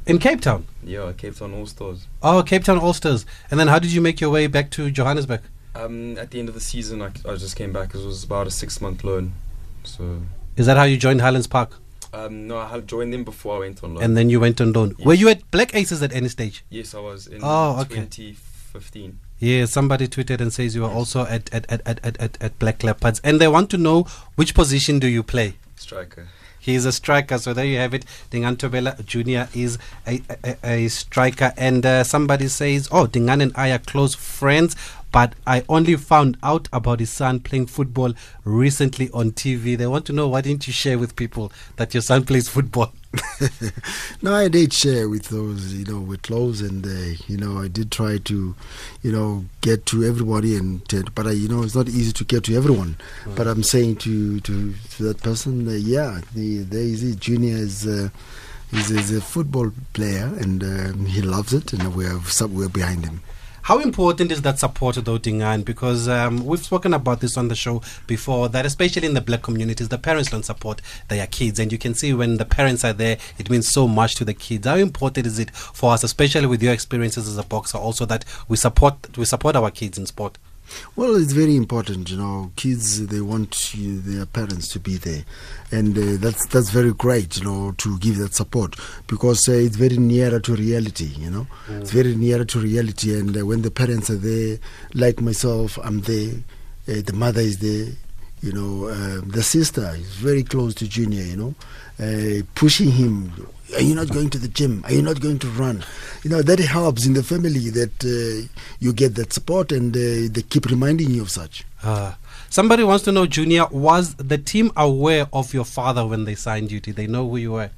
In 0.06 0.20
Cape 0.20 0.42
Town? 0.42 0.66
yeah, 0.84 1.12
Cape 1.18 1.36
Town 1.36 1.54
All 1.54 1.66
Stars. 1.66 2.08
Oh, 2.22 2.44
Cape 2.44 2.64
Town 2.66 2.78
All 2.80 2.94
Stars. 2.94 3.26
And 3.50 3.60
then 3.60 3.68
how 3.68 3.80
did 3.80 3.92
you 3.94 4.02
make 4.02 4.20
your 4.20 4.30
way 4.30 4.48
back 4.48 4.70
to 4.72 4.92
Johannesburg? 4.92 5.42
Um, 5.76 6.18
at 6.18 6.32
the 6.32 6.40
end 6.40 6.50
of 6.50 6.56
the 6.56 6.62
season, 6.62 7.02
I, 7.02 7.08
I 7.28 7.36
just 7.36 7.56
came 7.56 7.72
back. 7.74 7.96
It 7.96 8.06
was 8.06 8.24
about 8.24 8.46
a 8.48 8.52
six 8.52 8.80
month 8.82 9.04
loan. 9.04 9.34
So, 9.84 10.22
Is 10.56 10.66
that 10.66 10.78
how 10.78 10.84
you 10.84 10.98
joined 10.98 11.22
Highlands 11.22 11.48
Park? 11.48 11.78
um, 12.14 12.48
no, 12.48 12.58
I 12.60 12.68
had 12.68 12.88
joined 12.88 13.12
them 13.12 13.24
before 13.24 13.56
I 13.56 13.60
went 13.60 13.84
on 13.84 13.96
loan. 13.96 14.04
And 14.04 14.16
then 14.16 14.30
you 14.30 14.40
went 14.40 14.62
on 14.62 14.72
loan. 14.72 14.94
Yes. 15.00 15.06
Were 15.08 15.14
you 15.16 15.30
at 15.30 15.50
Black 15.52 15.74
Aces 15.74 16.04
at 16.04 16.14
any 16.14 16.28
stage? 16.30 16.64
yes, 16.70 16.94
I 16.94 17.00
was 17.00 17.26
in 17.28 17.40
Oh, 17.42 17.80
okay. 17.82 18.06
2015. 18.06 19.20
Yeah, 19.40 19.66
somebody 19.66 20.08
tweeted 20.08 20.40
and 20.40 20.54
says 20.54 20.76
you 20.76 20.86
are 20.86 20.92
also 20.92 21.26
at, 21.26 21.52
at, 21.54 21.66
at, 21.72 21.82
at, 21.88 22.00
at, 22.06 22.18
at, 22.20 22.38
at 22.42 22.60
Black 22.60 22.84
Leopards. 22.84 23.20
And 23.24 23.42
they 23.42 23.48
want 23.48 23.70
to 23.72 23.78
know 23.78 24.04
which 24.36 24.54
position 24.54 25.00
do 25.00 25.08
you 25.08 25.24
play? 25.24 25.56
Striker. 25.76 26.28
He's 26.64 26.86
a 26.86 26.94
striker, 26.94 27.38
so 27.38 27.54
there 27.54 27.66
you 27.66 27.78
have 27.78 27.94
it. 27.94 28.06
Dingaan 28.32 28.56
Thobela 28.56 29.04
Jr. 29.06 29.52
is 29.54 29.78
a, 30.08 30.22
a, 30.46 30.56
a 30.64 30.88
striker. 30.88 31.52
And 31.58 31.86
uh, 31.86 32.06
somebody 32.06 32.48
says, 32.48 32.88
Oh, 32.90 33.06
Dingaan 33.06 33.42
and 33.42 33.52
I 33.56 33.72
are 33.72 33.80
close 33.80 34.16
friends, 34.16 34.78
but 35.14 35.36
I 35.46 35.64
only 35.70 35.96
found 35.96 36.38
out 36.42 36.68
about 36.74 37.00
his 37.00 37.12
son 37.12 37.40
playing 37.40 37.68
football 37.68 38.14
recently 38.44 39.12
on 39.12 39.32
TV. 39.32 39.78
They 39.78 39.86
want 39.86 40.08
to 40.08 40.12
know 40.12 40.28
why 40.28 40.42
didn't 40.42 40.66
you 40.66 40.74
share 40.74 40.98
with 40.98 41.16
people 41.16 41.54
that 41.76 41.94
your 41.94 42.02
son 42.02 42.26
plays 42.26 42.50
football? 42.50 42.92
no, 44.24 44.34
I 44.34 44.48
did 44.48 44.74
share 44.74 45.08
with 45.08 45.30
those, 45.30 45.72
you 45.72 45.86
know, 45.86 46.00
with 46.00 46.24
close, 46.24 46.62
and 46.62 46.84
uh, 46.84 47.16
you 47.28 47.38
know, 47.38 47.60
I 47.60 47.68
did 47.68 47.92
try 47.92 48.18
to, 48.18 48.56
you 49.04 49.12
know, 49.12 49.46
get 49.62 49.86
to 49.88 50.04
everybody, 50.04 50.58
and 50.58 50.82
but 51.14 51.28
uh, 51.28 51.30
you 51.30 51.48
know, 51.48 51.62
it's 51.62 51.76
not 51.76 51.88
easy 51.90 52.12
to 52.14 52.24
get 52.24 52.46
to 52.46 52.58
everyone. 52.58 52.98
But 53.36 53.46
I'm 53.46 53.62
saying 53.62 53.98
to 53.98 54.40
to, 54.40 54.74
to 54.74 55.04
that 55.04 55.22
person, 55.22 55.68
yeah, 55.80 56.22
the, 56.34 56.64
there 56.64 56.82
is. 56.82 57.16
Junior 57.16 57.56
is. 57.56 57.88
Uh, 57.88 58.10
He's, 58.72 58.90
he's 58.90 59.16
a 59.16 59.22
football 59.22 59.72
player 59.94 60.34
and 60.42 60.64
um, 60.64 61.06
he 61.06 61.22
loves 61.22 61.54
it, 61.54 61.74
and 61.74 61.96
we're 61.96 62.20
sub- 62.22 62.52
we're 62.52 62.70
behind 62.70 63.06
him. 63.06 63.22
How 63.64 63.80
important 63.80 64.30
is 64.30 64.42
that 64.42 64.60
support, 64.60 64.96
though, 64.96 65.18
Dingaan? 65.18 65.64
Because 65.64 66.10
um, 66.10 66.46
we've 66.46 66.62
spoken 66.62 66.94
about 66.94 67.22
this 67.22 67.38
on 67.38 67.48
the 67.48 67.56
show 67.56 67.82
before, 68.08 68.50
that 68.50 68.66
especially 68.66 69.08
in 69.08 69.14
the 69.14 69.22
black 69.22 69.42
communities, 69.42 69.88
the 69.88 69.98
parents 69.98 70.30
don't 70.30 70.44
support 70.44 70.82
their 71.08 71.26
kids. 71.28 71.60
And 71.60 71.72
you 71.72 71.78
can 71.78 71.94
see 71.94 72.14
when 72.14 72.36
the 72.36 72.44
parents 72.44 72.84
are 72.84 72.92
there, 72.92 73.18
it 73.38 73.50
means 73.50 73.70
so 73.70 73.88
much 73.88 74.16
to 74.16 74.26
the 74.26 74.34
kids. 74.34 74.68
How 74.68 74.76
important 74.76 75.26
is 75.26 75.40
it 75.40 75.50
for 75.52 75.94
us, 75.94 76.04
especially 76.04 76.46
with 76.46 76.62
your 76.62 76.74
experiences 76.74 77.26
as 77.26 77.38
a 77.38 77.44
boxer, 77.44 77.78
also 77.78 78.06
that 78.08 78.26
we 78.50 78.58
support 78.58 79.18
we 79.18 79.24
support 79.24 79.56
our 79.56 79.72
kids 79.72 79.98
in 79.98 80.08
sport? 80.08 80.38
Well, 80.96 81.16
it's 81.16 81.34
very 81.34 81.56
important, 81.56 82.10
you 82.12 82.18
know. 82.18 82.52
Kids 82.56 83.06
they 83.08 83.22
want 83.22 83.74
you, 83.74 84.00
their 84.00 84.26
parents 84.26 84.68
to 84.70 84.80
be 84.80 84.98
there, 84.98 85.24
and 85.72 85.98
uh, 85.98 86.18
that's 86.18 86.46
that's 86.48 86.70
very 86.70 86.94
great, 86.94 87.38
you 87.38 87.44
know, 87.46 87.74
to 87.78 87.98
give 88.00 88.18
that 88.18 88.34
support 88.34 88.76
because 89.08 89.48
uh, 89.50 89.54
it's 89.54 89.76
very 89.76 89.98
nearer 89.98 90.40
to 90.40 90.56
reality, 90.56 91.06
you 91.18 91.30
know. 91.30 91.48
It's 91.70 91.92
very 91.92 92.16
nearer 92.16 92.46
to 92.46 92.60
reality, 92.60 93.18
and 93.20 93.36
uh, 93.36 93.46
when 93.46 93.62
the 93.64 93.72
parents 93.72 94.10
are 94.10 94.16
there, 94.18 94.60
like 94.94 95.22
myself, 95.22 95.78
I'm 95.84 96.02
there. 96.02 96.34
Uh, 96.88 97.02
the 97.06 97.14
mother 97.14 97.40
is 97.42 97.60
there, 97.60 97.94
you 98.44 98.52
know. 98.54 98.88
Uh, 98.90 99.22
the 99.26 99.42
sister 99.42 99.90
is 99.96 100.16
very 100.16 100.44
close 100.44 100.76
to 100.76 100.88
Junior, 100.88 101.24
you 101.24 101.38
know, 101.38 101.56
uh, 102.00 102.44
pushing 102.56 102.92
him. 102.92 103.32
Are 103.76 103.82
you 103.82 103.96
not 103.96 104.10
going 104.10 104.30
to 104.32 104.38
the 104.38 104.48
gym? 104.50 104.84
Are 104.86 104.94
you 104.94 105.02
not 105.02 105.20
going 105.20 105.40
to 105.40 105.48
run? 105.48 105.84
You 106.24 106.30
know 106.30 106.42
that 106.44 106.60
helps 106.60 107.06
in 107.08 107.14
the 107.14 107.24
family 107.24 107.70
that 107.72 107.96
uh, 108.06 108.48
you 108.80 108.94
get 108.94 109.16
that 109.16 109.34
support 109.34 109.72
and 109.72 109.96
uh, 109.96 110.30
they 110.32 110.44
keep 110.48 110.66
reminding 110.68 111.10
you 111.12 111.24
of 111.24 111.32
such. 111.32 111.64
Uh, 111.82 112.14
somebody 112.50 112.84
wants 112.84 113.04
to 113.06 113.12
know, 113.12 113.26
Junior, 113.26 113.66
was 113.72 114.14
the 114.16 114.38
team 114.38 114.72
aware 114.78 115.28
of 115.34 115.54
your 115.54 115.66
father 115.66 116.06
when 116.06 116.26
they 116.26 116.36
signed 116.36 116.72
you? 116.72 116.80
Did 116.80 116.98
they 116.98 117.08
know 117.08 117.28
who 117.28 117.38
you 117.38 117.54
were? 117.54 117.72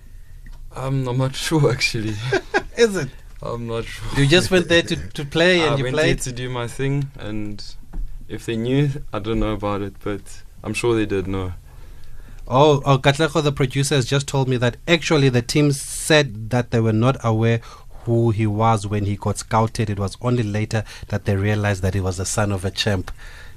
Um, 0.75 1.07
I'm 1.07 1.17
not 1.17 1.35
sure 1.47 1.71
actually. 1.71 2.15
Is 2.77 2.95
it? 2.97 3.09
I'm 3.41 3.67
not 3.67 3.85
sure. 3.85 4.19
You 4.19 4.27
just 4.27 4.51
went 4.51 4.67
there 4.67 4.81
to, 4.81 4.95
to 4.95 5.23
play 5.25 5.61
and 5.61 5.75
I 5.75 5.77
you 5.77 5.83
went 5.85 5.95
played? 5.95 6.17
there 6.19 6.23
to 6.23 6.31
do 6.33 6.49
my 6.49 6.67
thing, 6.67 7.09
and 7.19 7.63
if 8.27 8.45
they 8.45 8.57
knew, 8.57 8.89
I 9.13 9.19
don't 9.19 9.39
know 9.39 9.53
about 9.53 9.81
it, 9.81 9.93
but 10.03 10.41
I'm 10.65 10.73
sure 10.73 10.95
they 10.95 11.05
did 11.05 11.27
know. 11.27 11.53
Oh, 12.47 12.81
oh, 12.85 12.97
Katlego, 12.97 13.41
the 13.43 13.51
producer, 13.51 13.95
has 13.95 14.05
just 14.05 14.27
told 14.27 14.49
me 14.49 14.57
that 14.57 14.77
actually 14.87 15.29
the 15.29 15.43
team 15.43 15.71
said 15.71 16.49
that 16.49 16.71
they 16.71 16.79
were 16.79 16.91
not 16.93 17.17
aware 17.23 17.61
who 18.05 18.31
he 18.31 18.47
was 18.47 18.87
when 18.87 19.05
he 19.05 19.15
got 19.15 19.37
scouted. 19.37 19.89
It 19.89 19.99
was 19.99 20.17
only 20.21 20.43
later 20.43 20.83
that 21.09 21.25
they 21.25 21.35
realized 21.35 21.83
that 21.83 21.93
he 21.93 21.99
was 21.99 22.17
the 22.17 22.25
son 22.25 22.51
of 22.51 22.65
a 22.65 22.71
champ. 22.71 23.11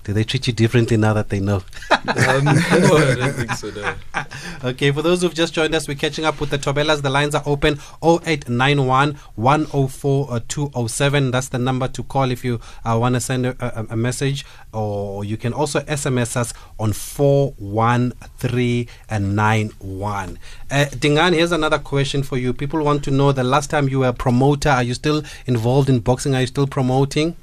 Do 0.04 0.12
they 0.12 0.24
treat 0.24 0.46
you 0.46 0.52
differently 0.52 0.96
now 0.96 1.12
that 1.14 1.28
they 1.28 1.40
know? 1.40 1.62
Um, 1.90 2.44
no, 2.44 2.52
I 2.54 3.14
don't 3.18 3.32
think 3.32 3.52
so. 3.52 3.70
No. 3.70 3.94
Okay, 4.64 4.90
for 4.90 5.02
those 5.02 5.22
who've 5.22 5.34
just 5.34 5.54
joined 5.54 5.74
us, 5.74 5.86
we're 5.86 5.94
catching 5.96 6.24
up 6.24 6.40
with 6.40 6.50
the 6.50 6.58
Thobelas. 6.58 7.02
The 7.02 7.10
lines 7.10 7.34
are 7.34 7.42
open 7.46 7.78
0891 8.02 9.14
104 9.36 10.26
uh, 10.30 10.40
207. 10.48 11.30
That's 11.30 11.48
the 11.48 11.58
number 11.58 11.88
to 11.88 12.02
call 12.02 12.30
if 12.30 12.44
you 12.44 12.60
uh, 12.84 12.96
want 12.98 13.14
to 13.14 13.20
send 13.20 13.46
a, 13.46 13.56
a, 13.60 13.86
a 13.90 13.96
message, 13.96 14.44
or 14.72 15.24
you 15.24 15.36
can 15.36 15.52
also 15.52 15.80
SMS 15.80 16.36
us 16.36 16.52
on 16.78 16.92
413 16.92 18.88
and 19.08 19.36
91. 19.36 20.38
Uh, 20.70 20.84
Dingaan, 20.86 21.34
here's 21.34 21.52
another 21.52 21.78
question 21.78 22.22
for 22.22 22.36
you. 22.36 22.52
People 22.52 22.82
want 22.82 23.04
to 23.04 23.10
know 23.10 23.32
the 23.32 23.44
last 23.44 23.70
time 23.70 23.88
you 23.88 24.00
were 24.00 24.08
a 24.08 24.12
promoter, 24.12 24.70
are 24.70 24.82
you 24.82 24.94
still 24.94 25.22
involved 25.46 25.88
in 25.88 26.00
boxing? 26.00 26.34
Are 26.34 26.40
you 26.40 26.46
still 26.46 26.66
promoting? 26.66 27.36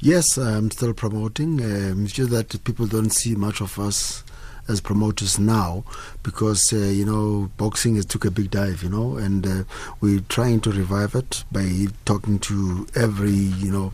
Yes, 0.00 0.36
I'm 0.36 0.70
still 0.70 0.94
promoting. 0.94 1.60
Um, 1.60 2.04
it's 2.04 2.12
just 2.12 2.30
that 2.30 2.62
people 2.64 2.86
don't 2.86 3.10
see 3.10 3.34
much 3.34 3.60
of 3.60 3.78
us 3.78 4.24
as 4.68 4.80
promoters 4.80 5.38
now 5.38 5.84
because 6.22 6.72
uh, 6.72 6.76
you 6.76 7.04
know 7.04 7.50
boxing 7.56 7.96
has 7.96 8.06
took 8.06 8.24
a 8.24 8.30
big 8.30 8.50
dive, 8.50 8.82
you 8.82 8.88
know, 8.88 9.16
and 9.16 9.46
uh, 9.46 9.64
we're 10.00 10.20
trying 10.28 10.60
to 10.60 10.70
revive 10.70 11.14
it 11.14 11.44
by 11.50 11.86
talking 12.04 12.38
to 12.38 12.86
every 12.94 13.30
you 13.30 13.70
know 13.72 13.92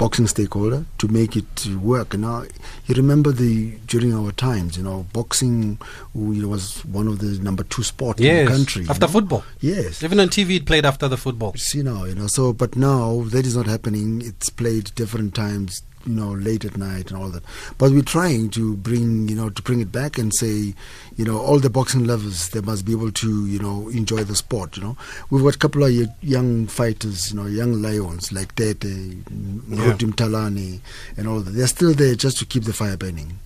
boxing 0.00 0.26
stakeholder 0.26 0.86
to 0.96 1.08
make 1.08 1.36
it 1.36 1.66
work. 1.76 2.16
Now, 2.16 2.44
you 2.86 2.94
remember 2.94 3.32
the 3.32 3.72
during 3.86 4.14
our 4.14 4.32
times, 4.32 4.78
you 4.78 4.82
know, 4.82 5.04
boxing 5.12 5.78
you 6.14 6.40
know, 6.42 6.48
was 6.48 6.82
one 6.86 7.06
of 7.06 7.18
the 7.18 7.38
number 7.44 7.64
two 7.64 7.82
sport 7.82 8.18
in 8.18 8.46
the 8.46 8.50
country. 8.50 8.84
you 8.84 8.90
after 8.90 9.06
know. 9.06 9.12
football. 9.12 9.44
Yes. 9.60 10.02
Even 10.02 10.18
on 10.18 10.28
TV, 10.28 10.56
it 10.56 10.64
played 10.64 10.86
after 10.86 11.06
the 11.06 11.18
football. 11.18 11.52
See 11.56 11.82
now, 11.82 12.04
you 12.04 12.14
know, 12.14 12.28
so 12.28 12.54
but 12.54 12.76
now 12.76 13.24
that 13.24 13.44
is 13.44 13.54
not 13.54 13.66
happening. 13.66 14.22
It's 14.24 14.48
played 14.48 14.90
different 14.94 15.34
times, 15.34 15.82
you 16.06 16.14
know, 16.14 16.32
late 16.32 16.64
at 16.64 16.76
night 16.76 17.10
and 17.10 17.20
all 17.20 17.28
that. 17.28 17.42
But 17.78 17.92
we're 17.92 18.02
trying 18.02 18.50
to 18.50 18.76
bring, 18.76 19.28
you 19.28 19.34
know, 19.34 19.50
to 19.50 19.62
bring 19.62 19.80
it 19.80 19.92
back 19.92 20.18
and 20.18 20.34
say, 20.34 20.74
you 21.16 21.24
know, 21.24 21.38
all 21.38 21.58
the 21.58 21.70
boxing 21.70 22.04
lovers 22.04 22.48
they 22.50 22.60
must 22.60 22.84
be 22.84 22.92
able 22.92 23.12
to, 23.12 23.46
you 23.46 23.58
know, 23.58 23.88
enjoy 23.88 24.24
the 24.24 24.36
sport. 24.36 24.76
You 24.76 24.82
know, 24.84 24.96
we've 25.30 25.42
got 25.42 25.56
a 25.56 25.58
couple 25.58 25.84
of 25.84 25.92
young 26.22 26.66
fighters, 26.66 27.32
you 27.32 27.40
know, 27.40 27.46
young 27.46 27.82
lions 27.82 28.32
like 28.32 28.54
Tete, 28.54 28.80
Moruti 28.80 30.10
Mthalane, 30.12 30.80
and 31.16 31.28
all 31.28 31.40
that. 31.40 31.50
They're 31.50 31.66
still 31.66 31.94
there 31.94 32.14
just 32.14 32.38
to 32.38 32.46
keep 32.46 32.64
the 32.64 32.72
fire 32.72 32.96
burning. 32.96 33.38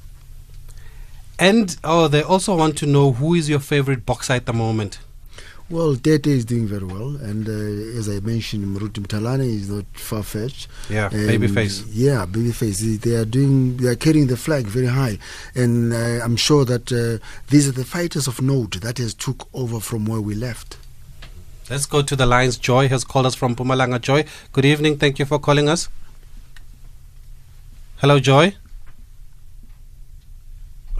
And 1.38 1.76
oh, 1.82 2.06
they 2.08 2.22
also 2.22 2.56
want 2.56 2.78
to 2.78 2.86
know 2.86 3.12
who 3.12 3.34
is 3.34 3.48
your 3.48 3.58
favorite 3.58 4.06
boxer 4.06 4.34
at 4.34 4.46
the 4.46 4.52
moment. 4.52 5.00
Well, 5.70 5.96
Tete 5.96 6.26
is 6.26 6.44
doing 6.44 6.66
very 6.66 6.84
well, 6.84 7.16
and 7.16 7.48
uh, 7.48 7.98
as 7.98 8.06
I 8.08 8.20
mentioned, 8.20 8.66
Moruti 8.66 9.00
Mthalane 9.00 9.40
is 9.48 9.70
not 9.70 9.86
far 9.94 10.22
fetched. 10.22 10.68
Yeah, 10.90 11.06
And, 11.06 11.28
babyface. 11.30 11.86
Yeah, 11.90 12.26
babyface. 12.26 13.00
They 13.00 13.14
are 13.16 13.24
doing. 13.24 13.78
They 13.78 13.88
are 13.88 13.96
carrying 13.96 14.26
the 14.26 14.36
flag 14.36 14.66
very 14.66 14.86
high, 14.88 15.18
and 15.54 15.94
uh, 15.94 16.22
I'm 16.22 16.36
sure 16.36 16.66
that 16.66 16.92
uh, 16.92 17.24
these 17.48 17.66
are 17.66 17.72
the 17.72 17.84
fighters 17.84 18.28
of 18.28 18.42
note 18.42 18.80
that 18.82 18.98
has 18.98 19.14
took 19.14 19.48
over 19.54 19.80
from 19.80 20.04
where 20.04 20.20
we 20.20 20.34
left. 20.34 20.76
Let's 21.70 21.86
go 21.86 22.02
to 22.02 22.14
the 22.14 22.26
lines. 22.26 22.58
Joy 22.58 22.88
has 22.88 23.02
called 23.02 23.24
us 23.24 23.34
from 23.34 23.56
Mpumalanga. 23.56 23.98
Joy, 24.02 24.26
good 24.52 24.66
evening. 24.66 24.98
Thank 24.98 25.18
you 25.18 25.24
for 25.24 25.38
calling 25.38 25.70
us. 25.70 25.88
Hello, 27.96 28.20
Joy. 28.20 28.54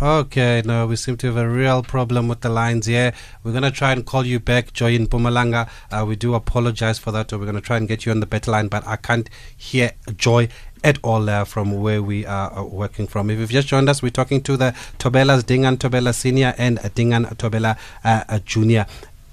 Okay, 0.05 0.61
no, 0.67 0.87
we 0.87 0.97
seem 0.97 1.17
to 1.17 1.29
have 1.29 1.39
a 1.39 1.49
real 1.49 1.83
problem 1.83 2.29
with 2.29 2.43
the 2.43 2.51
lines 2.51 2.85
here. 2.85 3.15
We're 3.43 3.53
going 3.53 3.63
to 3.63 3.71
try 3.71 3.91
and 3.91 4.05
call 4.05 4.27
you 4.27 4.39
back, 4.39 4.75
Joy 4.75 4.93
in 4.93 5.07
Mpumalanga. 5.07 5.67
Uh, 5.91 6.05
we 6.07 6.15
do 6.15 6.35
apologize 6.35 6.99
for 6.99 7.11
that. 7.13 7.33
We're 7.33 7.39
going 7.39 7.55
to 7.55 7.63
try 7.63 7.79
and 7.79 7.89
get 7.89 8.05
you 8.05 8.13
on 8.13 8.21
the 8.21 8.27
better 8.27 8.51
line, 8.51 8.69
but 8.69 8.87
I 8.87 8.97
can't 8.97 9.31
hear 9.57 9.93
Joy 10.15 10.51
at 10.85 10.99
all 11.03 11.31
uh, 11.31 11.45
from 11.47 11.81
where 11.81 12.03
we 12.03 12.27
are 12.27 12.53
uh, 12.53 12.65
working 12.65 13.07
from. 13.07 13.31
If 13.31 13.39
you've 13.39 13.49
just 13.49 13.67
joined 13.67 13.89
us, 13.89 14.03
we're 14.03 14.11
talking 14.11 14.43
to 14.43 14.59
the 14.59 14.75
Thobelas, 14.99 15.43
Dingaan 15.43 15.79
Thobela 15.79 16.15
Senior 16.15 16.53
and 16.59 16.77
Dingaan 16.95 17.25
Thobela 17.37 17.79
uh, 18.05 18.25
uh, 18.29 18.39
Junior. 18.41 18.85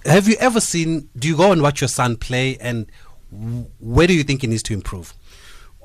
Have 0.06 0.30
you 0.30 0.38
ever 0.40 0.62
seen, 0.62 1.10
do 1.20 1.28
you 1.28 1.36
go 1.36 1.52
and 1.52 1.62
watch 1.62 1.82
your 1.82 1.90
son 1.90 2.16
play 2.16 2.56
and 2.62 2.86
where 3.82 4.08
do 4.08 4.14
you 4.14 4.24
think 4.24 4.40
he 4.40 4.48
needs 4.48 4.64
to 4.64 4.74
improve? 4.74 5.14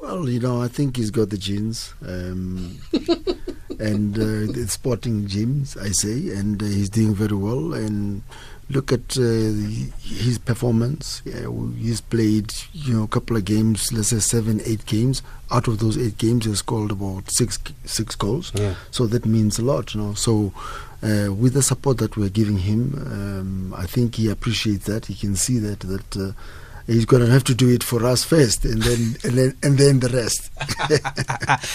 Well, 0.00 0.28
you 0.28 0.40
know, 0.40 0.62
I 0.62 0.68
think 0.68 0.96
he's 0.96 1.10
got 1.10 1.30
the 1.30 1.38
genes, 1.38 1.94
um, 2.06 2.78
and 3.80 4.16
uh, 4.16 4.52
the 4.52 4.66
sporting 4.68 5.26
genes, 5.26 5.76
I 5.76 5.88
say, 5.88 6.30
and 6.30 6.62
uh, 6.62 6.66
he's 6.66 6.90
doing 6.90 7.14
very 7.14 7.34
well. 7.34 7.72
And 7.74 8.22
look 8.68 8.92
at 8.92 9.16
uh, 9.16 9.22
his 10.02 10.38
performance. 10.38 11.22
Yeah, 11.24 11.48
he's 11.78 12.00
played, 12.02 12.52
you 12.72 12.94
know, 12.94 13.04
a 13.04 13.08
couple 13.08 13.36
of 13.36 13.44
games, 13.44 13.92
let's 13.92 14.08
say 14.08 14.18
seven, 14.18 14.60
eight 14.64 14.84
games. 14.86 15.22
Out 15.50 15.66
of 15.66 15.78
those 15.78 15.96
eight 15.96 16.18
games, 16.18 16.44
he's 16.44 16.58
scored 16.58 16.90
about 16.90 17.30
six 17.30 17.58
six 17.84 18.14
goals. 18.14 18.52
Yeah. 18.54 18.74
So 18.90 19.06
that 19.06 19.24
means 19.26 19.58
a 19.58 19.62
lot, 19.64 19.94
you 19.94 20.00
know. 20.00 20.14
So. 20.14 20.52
Uh, 21.02 21.30
with 21.30 21.52
the 21.52 21.62
support 21.62 21.98
that 21.98 22.16
we're 22.16 22.30
giving 22.30 22.56
him, 22.56 22.94
um, 23.12 23.74
I 23.76 23.84
think 23.84 24.14
he 24.14 24.30
appreciates 24.30 24.86
that. 24.86 25.06
He 25.06 25.14
can 25.14 25.36
see 25.36 25.58
that 25.58 25.80
that 25.80 26.16
uh, 26.16 26.32
he's 26.86 27.04
going 27.04 27.24
to 27.24 27.30
have 27.30 27.44
to 27.44 27.54
do 27.54 27.68
it 27.68 27.82
for 27.82 28.04
us 28.04 28.24
first, 28.24 28.64
and 28.64 28.82
then 28.82 29.16
and 29.24 29.38
then 29.38 29.56
and 29.62 29.78
then 29.78 30.00
the 30.00 30.08
rest. 30.08 30.50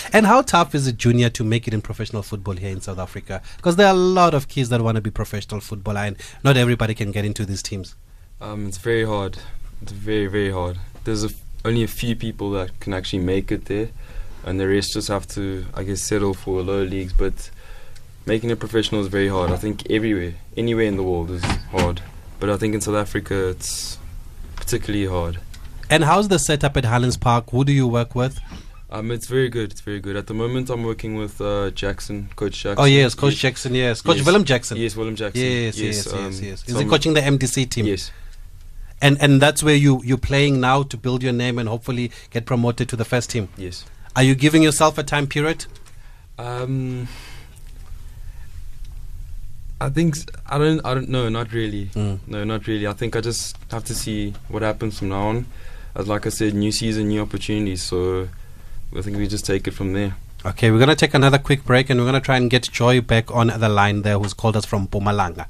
and 0.13 0.25
how 0.25 0.41
tough 0.41 0.73
is 0.73 0.87
it, 0.87 0.97
Junior, 0.97 1.29
to 1.29 1.43
make 1.43 1.67
it 1.67 1.73
in 1.73 1.81
professional 1.81 2.23
football 2.23 2.55
here 2.55 2.71
in 2.71 2.81
South 2.81 2.99
Africa? 2.99 3.41
Because 3.57 3.75
there 3.75 3.87
are 3.87 3.93
a 3.93 3.97
lot 3.97 4.33
of 4.33 4.47
kids 4.47 4.69
that 4.69 4.81
want 4.81 4.95
to 4.95 5.01
be 5.01 5.11
professional 5.11 5.61
footballer, 5.61 6.01
and 6.01 6.17
not 6.43 6.57
everybody 6.57 6.93
can 6.93 7.11
get 7.11 7.25
into 7.25 7.45
these 7.45 7.61
teams. 7.61 7.95
Um, 8.39 8.67
it's 8.67 8.77
very 8.77 9.05
hard. 9.05 9.37
It's 9.81 9.91
very 9.91 10.27
very 10.27 10.51
hard. 10.51 10.77
There's 11.03 11.23
a 11.23 11.27
f- 11.27 11.41
only 11.65 11.83
a 11.83 11.87
few 11.87 12.15
people 12.15 12.51
that 12.51 12.79
can 12.79 12.93
actually 12.93 13.19
make 13.19 13.51
it 13.51 13.65
there, 13.65 13.89
and 14.45 14.59
the 14.59 14.67
rest 14.67 14.93
just 14.93 15.09
have 15.09 15.27
to, 15.29 15.65
I 15.73 15.83
guess, 15.83 16.01
settle 16.01 16.33
for 16.33 16.61
lower 16.61 16.85
leagues. 16.85 17.13
But 17.13 17.51
making 18.25 18.49
it 18.49 18.59
professional 18.59 19.01
is 19.01 19.07
very 19.07 19.27
hard. 19.27 19.51
I 19.51 19.57
think 19.57 19.89
everywhere, 19.89 20.35
anywhere 20.55 20.85
in 20.85 20.97
the 20.97 21.03
world 21.03 21.31
is 21.31 21.43
hard. 21.71 22.01
But 22.39 22.49
I 22.49 22.57
think 22.57 22.73
in 22.73 22.81
South 22.81 22.95
Africa 22.95 23.49
it's 23.49 23.99
particularly 24.71 25.05
hard. 25.05 25.37
And 25.89 26.05
how's 26.05 26.29
the 26.29 26.39
setup 26.39 26.77
at 26.77 26.85
Highlands 26.85 27.17
Park? 27.17 27.49
Who 27.51 27.65
do 27.65 27.73
you 27.73 27.87
work 27.89 28.15
with? 28.15 28.39
Um, 28.89 29.11
it's 29.11 29.27
very 29.27 29.49
good. 29.49 29.71
It's 29.71 29.81
very 29.81 29.99
good. 29.99 30.15
At 30.15 30.27
the 30.27 30.33
moment, 30.33 30.69
I'm 30.69 30.83
working 30.83 31.15
with 31.15 31.41
uh, 31.41 31.71
Jackson, 31.71 32.29
Coach 32.37 32.61
Jackson. 32.63 32.81
Oh 32.81 32.85
yes, 32.85 33.13
Coach 33.13 33.33
Yes. 33.33 33.41
Jackson. 33.41 33.75
Yes, 33.75 34.01
Coach 34.01 34.17
Yes. 34.17 34.25
Willem 34.25 34.45
Jackson. 34.45 34.77
Yes, 34.77 34.95
Willem 34.95 35.17
Jackson. 35.17 35.41
Yes, 35.41 35.77
yes, 35.77 36.05
yes, 36.05 36.13
um, 36.13 36.31
yes. 36.31 36.63
Is 36.65 36.73
so 36.73 36.79
he 36.79 36.85
coaching 36.85 37.13
the 37.13 37.19
MDC 37.21 37.69
team? 37.69 37.85
Yes. 37.85 38.11
And 39.01 39.21
and 39.21 39.41
that's 39.41 39.61
where 39.61 39.75
you 39.75 40.01
you're 40.05 40.17
playing 40.17 40.61
now 40.61 40.83
to 40.83 40.95
build 40.95 41.21
your 41.21 41.33
name 41.33 41.59
and 41.59 41.67
hopefully 41.67 42.11
get 42.29 42.45
promoted 42.45 42.87
to 42.89 42.95
the 42.95 43.05
first 43.05 43.29
team. 43.29 43.49
Yes. 43.57 43.83
Are 44.15 44.23
you 44.23 44.35
giving 44.35 44.63
yourself 44.63 44.97
a 44.97 45.03
time 45.03 45.27
period? 45.27 45.65
Um, 46.37 47.07
I 49.81 49.89
think 49.89 50.15
s- 50.15 50.25
I 50.47 50.57
don't. 50.57 50.79
I 50.85 50.93
don't 50.93 51.09
know. 51.09 51.27
Not 51.29 51.51
really. 51.53 51.85
Mm. 51.95 52.19
No, 52.27 52.43
not 52.43 52.67
really. 52.67 52.85
I 52.87 52.93
think 52.93 53.15
I 53.15 53.21
just 53.21 53.57
have 53.71 53.83
to 53.85 53.95
see 53.95 54.33
what 54.47 54.61
happens 54.61 54.99
from 54.99 55.09
now 55.09 55.27
on. 55.29 55.45
As 55.95 56.07
like 56.07 56.25
I 56.25 56.29
said, 56.29 56.53
new 56.53 56.71
season, 56.71 57.07
new 57.07 57.21
opportunities. 57.21 57.81
So 57.81 58.29
I 58.95 59.01
think 59.01 59.17
we 59.17 59.27
just 59.27 59.45
take 59.45 59.67
it 59.67 59.71
from 59.73 59.93
there. 59.93 60.15
Okay, 60.45 60.71
we're 60.71 60.79
gonna 60.79 60.95
take 60.95 61.13
another 61.13 61.37
quick 61.37 61.65
break 61.65 61.89
and 61.89 61.99
we're 61.99 62.05
gonna 62.05 62.21
try 62.21 62.37
and 62.37 62.49
get 62.49 62.63
Joy 62.71 63.01
back 63.01 63.29
on 63.31 63.47
the 63.47 63.69
line 63.69 64.03
there, 64.03 64.17
who's 64.19 64.33
called 64.33 64.55
us 64.55 64.65
from 64.65 64.87
Mpumalanga. 64.87 65.45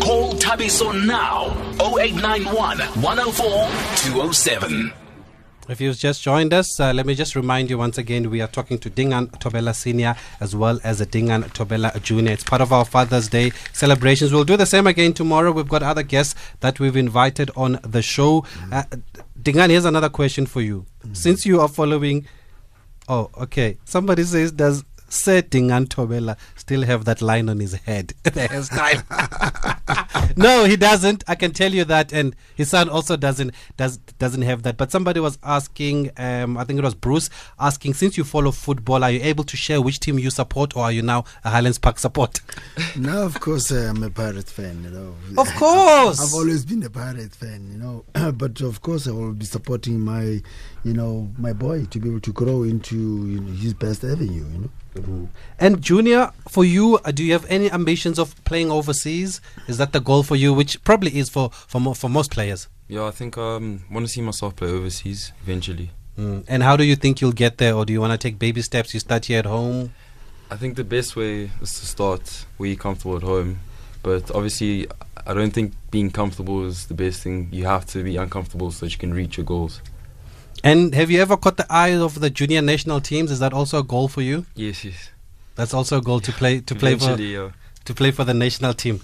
Call 0.00 0.34
Thabiso 0.34 0.92
now 1.06 1.48
0891 1.80 2.78
104 3.02 3.68
207. 3.96 4.92
If 5.66 5.80
you've 5.80 5.96
just 5.96 6.22
joined 6.22 6.52
us, 6.52 6.78
uh, 6.78 6.92
let 6.92 7.06
me 7.06 7.14
just 7.14 7.34
remind 7.34 7.70
you 7.70 7.78
once 7.78 7.96
again 7.96 8.28
we 8.28 8.42
are 8.42 8.48
talking 8.48 8.78
to 8.80 8.90
Dingaan 8.90 9.28
Thobela 9.38 9.74
Senior 9.74 10.14
as 10.38 10.54
well 10.54 10.78
as 10.84 11.00
a 11.00 11.06
Dingaan 11.06 11.44
Thobela 11.44 12.00
Junior. 12.02 12.32
It's 12.32 12.44
part 12.44 12.60
of 12.60 12.70
our 12.70 12.84
Father's 12.84 13.28
Day 13.28 13.50
celebrations. 13.72 14.30
We'll 14.30 14.44
do 14.44 14.58
the 14.58 14.66
same 14.66 14.86
again 14.86 15.14
tomorrow. 15.14 15.52
We've 15.52 15.66
got 15.66 15.82
other 15.82 16.02
guests 16.02 16.34
that 16.60 16.80
we've 16.80 16.96
invited 16.96 17.50
on 17.56 17.80
the 17.82 18.02
show. 18.02 18.44
Uh, 18.70 18.82
Dingaan, 19.40 19.70
here's 19.70 19.86
another 19.86 20.10
question 20.10 20.44
for 20.44 20.60
you. 20.60 20.84
Since 21.14 21.46
you 21.46 21.62
are 21.62 21.68
following, 21.68 22.26
oh, 23.08 23.30
okay. 23.38 23.78
Somebody 23.86 24.24
says, 24.24 24.52
does 24.52 24.84
Sir 25.14 25.42
Dingaan 25.42 25.86
Thobela 25.86 26.36
still 26.56 26.82
have 26.82 27.04
that 27.04 27.22
line 27.22 27.48
on 27.48 27.60
his 27.60 27.74
head? 27.74 28.12
the 28.22 28.30
hairstyle. 28.30 29.02
no, 30.36 30.64
he 30.64 30.76
doesn't. 30.76 31.24
I 31.28 31.34
can 31.34 31.52
tell 31.52 31.72
you 31.72 31.84
that, 31.84 32.12
and 32.12 32.34
his 32.54 32.68
son 32.70 32.88
also 32.88 33.16
doesn't 33.16 33.52
does 33.76 33.98
doesn't 34.18 34.42
have 34.42 34.62
that. 34.64 34.76
But 34.76 34.90
somebody 34.90 35.20
was 35.20 35.38
asking, 35.42 36.10
um, 36.16 36.56
I 36.56 36.64
think 36.64 36.78
it 36.78 36.84
was 36.84 36.94
Bruce 36.94 37.30
asking, 37.58 37.94
since 37.94 38.16
you 38.16 38.24
follow 38.24 38.50
football, 38.50 39.04
are 39.04 39.10
you 39.10 39.20
able 39.22 39.44
to 39.44 39.56
share 39.56 39.80
which 39.80 40.00
team 40.00 40.18
you 40.18 40.30
support, 40.30 40.76
or 40.76 40.84
are 40.84 40.92
you 40.92 41.02
now 41.02 41.24
a 41.44 41.50
Highlands 41.50 41.78
Park 41.78 41.98
support? 41.98 42.40
now, 42.96 43.22
of 43.22 43.38
course, 43.40 43.70
uh, 43.70 43.90
I'm 43.90 44.02
a 44.02 44.10
pirate 44.10 44.48
fan. 44.48 44.82
You 44.84 44.90
know, 44.90 45.14
Of 45.38 45.54
course. 45.54 46.20
I've 46.20 46.34
always 46.34 46.64
been 46.64 46.82
a 46.82 46.90
pirate 46.90 47.34
fan. 47.34 47.70
You 47.70 47.78
know, 47.78 48.32
but 48.32 48.60
of 48.60 48.82
course, 48.82 49.06
I 49.06 49.12
will 49.12 49.32
be 49.32 49.44
supporting 49.44 50.00
my, 50.00 50.42
you 50.84 50.92
know, 50.92 51.30
my 51.38 51.52
boy 51.52 51.84
to 51.86 51.98
be 52.00 52.08
able 52.08 52.20
to 52.20 52.32
grow 52.32 52.62
into 52.64 52.96
you 52.96 53.40
know, 53.40 53.52
his 53.52 53.74
best 53.74 54.04
avenue. 54.04 54.44
You 54.52 54.58
know. 54.58 54.70
And 55.58 55.80
Junior, 55.82 56.30
for 56.48 56.64
you, 56.64 56.98
uh, 57.04 57.10
do 57.10 57.24
you 57.24 57.32
have 57.32 57.46
any 57.48 57.70
ambitions 57.70 58.18
of 58.18 58.34
playing 58.44 58.70
overseas? 58.70 59.40
Is 59.68 59.78
that 59.78 59.92
the 59.92 60.00
goal 60.00 60.22
for 60.22 60.36
you, 60.36 60.52
which 60.52 60.82
probably 60.84 61.18
is 61.18 61.28
for 61.28 61.50
for, 61.50 61.80
mo- 61.80 61.94
for 61.94 62.08
most 62.08 62.30
players? 62.30 62.68
Yeah, 62.88 63.04
I 63.06 63.10
think 63.10 63.36
um 63.38 63.84
want 63.90 64.06
to 64.06 64.12
see 64.12 64.20
myself 64.20 64.56
play 64.56 64.68
overseas 64.68 65.32
eventually. 65.42 65.90
Mm. 66.18 66.44
And 66.46 66.62
how 66.62 66.76
do 66.76 66.84
you 66.84 66.96
think 66.96 67.20
you'll 67.20 67.32
get 67.32 67.58
there, 67.58 67.74
or 67.74 67.84
do 67.84 67.92
you 67.92 68.00
want 68.00 68.12
to 68.12 68.18
take 68.18 68.38
baby 68.38 68.62
steps? 68.62 68.94
You 68.94 69.00
start 69.00 69.24
here 69.24 69.40
at 69.40 69.46
home. 69.46 69.92
I 70.50 70.56
think 70.56 70.76
the 70.76 70.84
best 70.84 71.16
way 71.16 71.50
is 71.60 71.80
to 71.80 71.86
start 71.86 72.46
where 72.56 72.68
you're 72.68 72.78
comfortable 72.78 73.16
at 73.16 73.22
home. 73.22 73.60
But 74.02 74.30
obviously, 74.30 74.86
I 75.26 75.32
don't 75.32 75.50
think 75.50 75.72
being 75.90 76.10
comfortable 76.10 76.66
is 76.66 76.86
the 76.86 76.94
best 76.94 77.22
thing. 77.22 77.48
You 77.50 77.64
have 77.64 77.86
to 77.86 78.04
be 78.04 78.16
uncomfortable 78.16 78.70
so 78.70 78.84
that 78.86 78.92
you 78.92 78.98
can 78.98 79.14
reach 79.14 79.38
your 79.38 79.46
goals. 79.46 79.80
And 80.64 80.94
have 80.94 81.10
you 81.10 81.20
ever 81.20 81.36
caught 81.36 81.58
the 81.58 81.66
eye 81.68 81.94
of 81.94 82.20
the 82.20 82.30
junior 82.30 82.62
national 82.62 83.02
teams? 83.02 83.30
Is 83.30 83.38
that 83.40 83.52
also 83.52 83.80
a 83.80 83.82
goal 83.82 84.08
for 84.08 84.22
you? 84.22 84.46
Yes, 84.54 84.82
yes. 84.82 85.10
That's 85.56 85.74
also 85.74 85.98
a 85.98 86.02
goal 86.02 86.20
to 86.20 86.32
play 86.32 86.60
to 86.60 86.74
play 86.74 86.96
for 86.96 87.20
yeah. 87.20 87.50
to 87.84 87.94
play 87.94 88.10
for 88.10 88.24
the 88.24 88.32
national 88.32 88.72
team. 88.72 89.02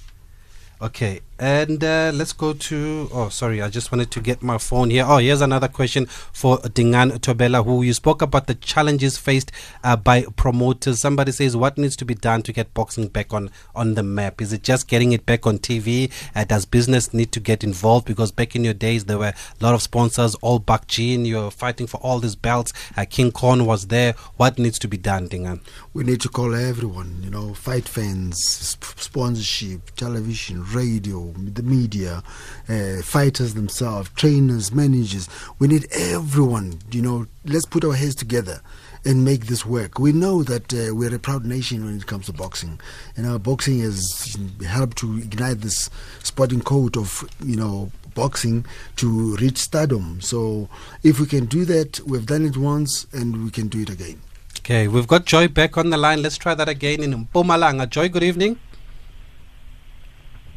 Okay, 0.80 1.20
And 1.40 1.82
uh, 1.82 2.12
let's 2.12 2.34
go 2.34 2.52
to. 2.52 3.08
Oh, 3.14 3.30
sorry, 3.30 3.62
I 3.62 3.70
just 3.70 3.90
wanted 3.90 4.10
to 4.10 4.20
get 4.20 4.42
my 4.42 4.58
phone 4.58 4.90
here. 4.90 5.06
Oh, 5.08 5.16
here's 5.16 5.40
another 5.40 5.68
question 5.68 6.04
for 6.04 6.58
Dingaan 6.58 7.12
Thobela, 7.12 7.64
who 7.64 7.82
you 7.82 7.94
spoke 7.94 8.20
about 8.20 8.46
the 8.46 8.54
challenges 8.56 9.16
faced 9.16 9.50
uh, 9.82 9.96
by 9.96 10.24
promoters. 10.36 11.00
Somebody 11.00 11.32
says, 11.32 11.56
What 11.56 11.78
needs 11.78 11.96
to 11.96 12.04
be 12.04 12.14
done 12.14 12.42
to 12.42 12.52
get 12.52 12.74
boxing 12.74 13.08
back 13.08 13.32
on, 13.32 13.48
on 13.74 13.94
the 13.94 14.02
map? 14.02 14.42
Is 14.42 14.52
it 14.52 14.62
just 14.62 14.86
getting 14.86 15.12
it 15.12 15.24
back 15.24 15.46
on 15.46 15.58
TV? 15.58 16.12
Uh, 16.34 16.44
does 16.44 16.66
business 16.66 17.14
need 17.14 17.32
to 17.32 17.40
get 17.40 17.64
involved? 17.64 18.04
Because 18.04 18.30
back 18.30 18.54
in 18.54 18.62
your 18.62 18.74
days, 18.74 19.06
there 19.06 19.16
were 19.16 19.32
a 19.32 19.64
lot 19.64 19.72
of 19.72 19.80
sponsors, 19.80 20.34
all 20.42 20.58
back 20.58 20.88
Gene, 20.88 21.24
you're 21.24 21.50
fighting 21.50 21.86
for 21.86 21.96
all 22.02 22.18
these 22.18 22.36
belts. 22.36 22.74
Uh, 22.98 23.06
King 23.08 23.32
Kong 23.32 23.64
was 23.64 23.86
there. 23.86 24.12
What 24.36 24.58
needs 24.58 24.78
to 24.80 24.88
be 24.88 24.98
done, 24.98 25.28
Dingaan? 25.28 25.62
We 25.94 26.04
need 26.04 26.20
to 26.20 26.28
call 26.28 26.54
everyone, 26.54 27.22
you 27.22 27.30
know, 27.30 27.54
fight 27.54 27.88
fans, 27.88 28.44
sp- 28.44 29.00
sponsorship, 29.00 29.96
television, 29.96 30.64
radio, 30.70 31.29
the 31.36 31.62
media, 31.62 32.22
uh, 32.68 33.02
fighters 33.02 33.54
themselves, 33.54 34.10
trainers, 34.10 34.72
managers. 34.72 35.28
We 35.58 35.68
need 35.68 35.86
everyone, 35.92 36.78
you 36.90 37.02
know, 37.02 37.26
let's 37.44 37.66
put 37.66 37.84
our 37.84 37.94
heads 37.94 38.14
together 38.14 38.60
and 39.04 39.24
make 39.24 39.46
this 39.46 39.64
work. 39.64 39.98
We 39.98 40.12
know 40.12 40.42
that 40.42 40.72
uh, 40.74 40.94
we're 40.94 41.14
a 41.14 41.18
proud 41.18 41.44
nation 41.44 41.84
when 41.84 41.96
it 41.96 42.06
comes 42.06 42.26
to 42.26 42.32
boxing, 42.32 42.80
and 43.16 43.26
our 43.26 43.38
boxing 43.38 43.80
has 43.80 44.36
helped 44.66 44.98
to 44.98 45.18
ignite 45.18 45.60
this 45.60 45.90
sporting 46.22 46.60
code 46.60 46.96
of 46.96 47.28
you 47.44 47.56
know 47.56 47.90
boxing 48.14 48.66
to 48.96 49.36
reach 49.36 49.58
stardom. 49.58 50.20
So 50.20 50.68
if 51.02 51.20
we 51.20 51.26
can 51.26 51.46
do 51.46 51.64
that, 51.66 52.00
we've 52.00 52.26
done 52.26 52.44
it 52.44 52.56
once, 52.56 53.06
and 53.12 53.44
we 53.44 53.50
can 53.50 53.68
do 53.68 53.80
it 53.80 53.90
again. 53.90 54.20
Okay, 54.58 54.88
we've 54.88 55.06
got 55.06 55.24
Joy 55.24 55.48
back 55.48 55.78
on 55.78 55.90
the 55.90 55.96
line. 55.96 56.22
Let's 56.22 56.36
try 56.36 56.54
that 56.54 56.68
again 56.68 57.02
in 57.02 57.26
Mpumalanga. 57.26 57.88
Joy, 57.88 58.08
good 58.08 58.22
evening. 58.22 58.58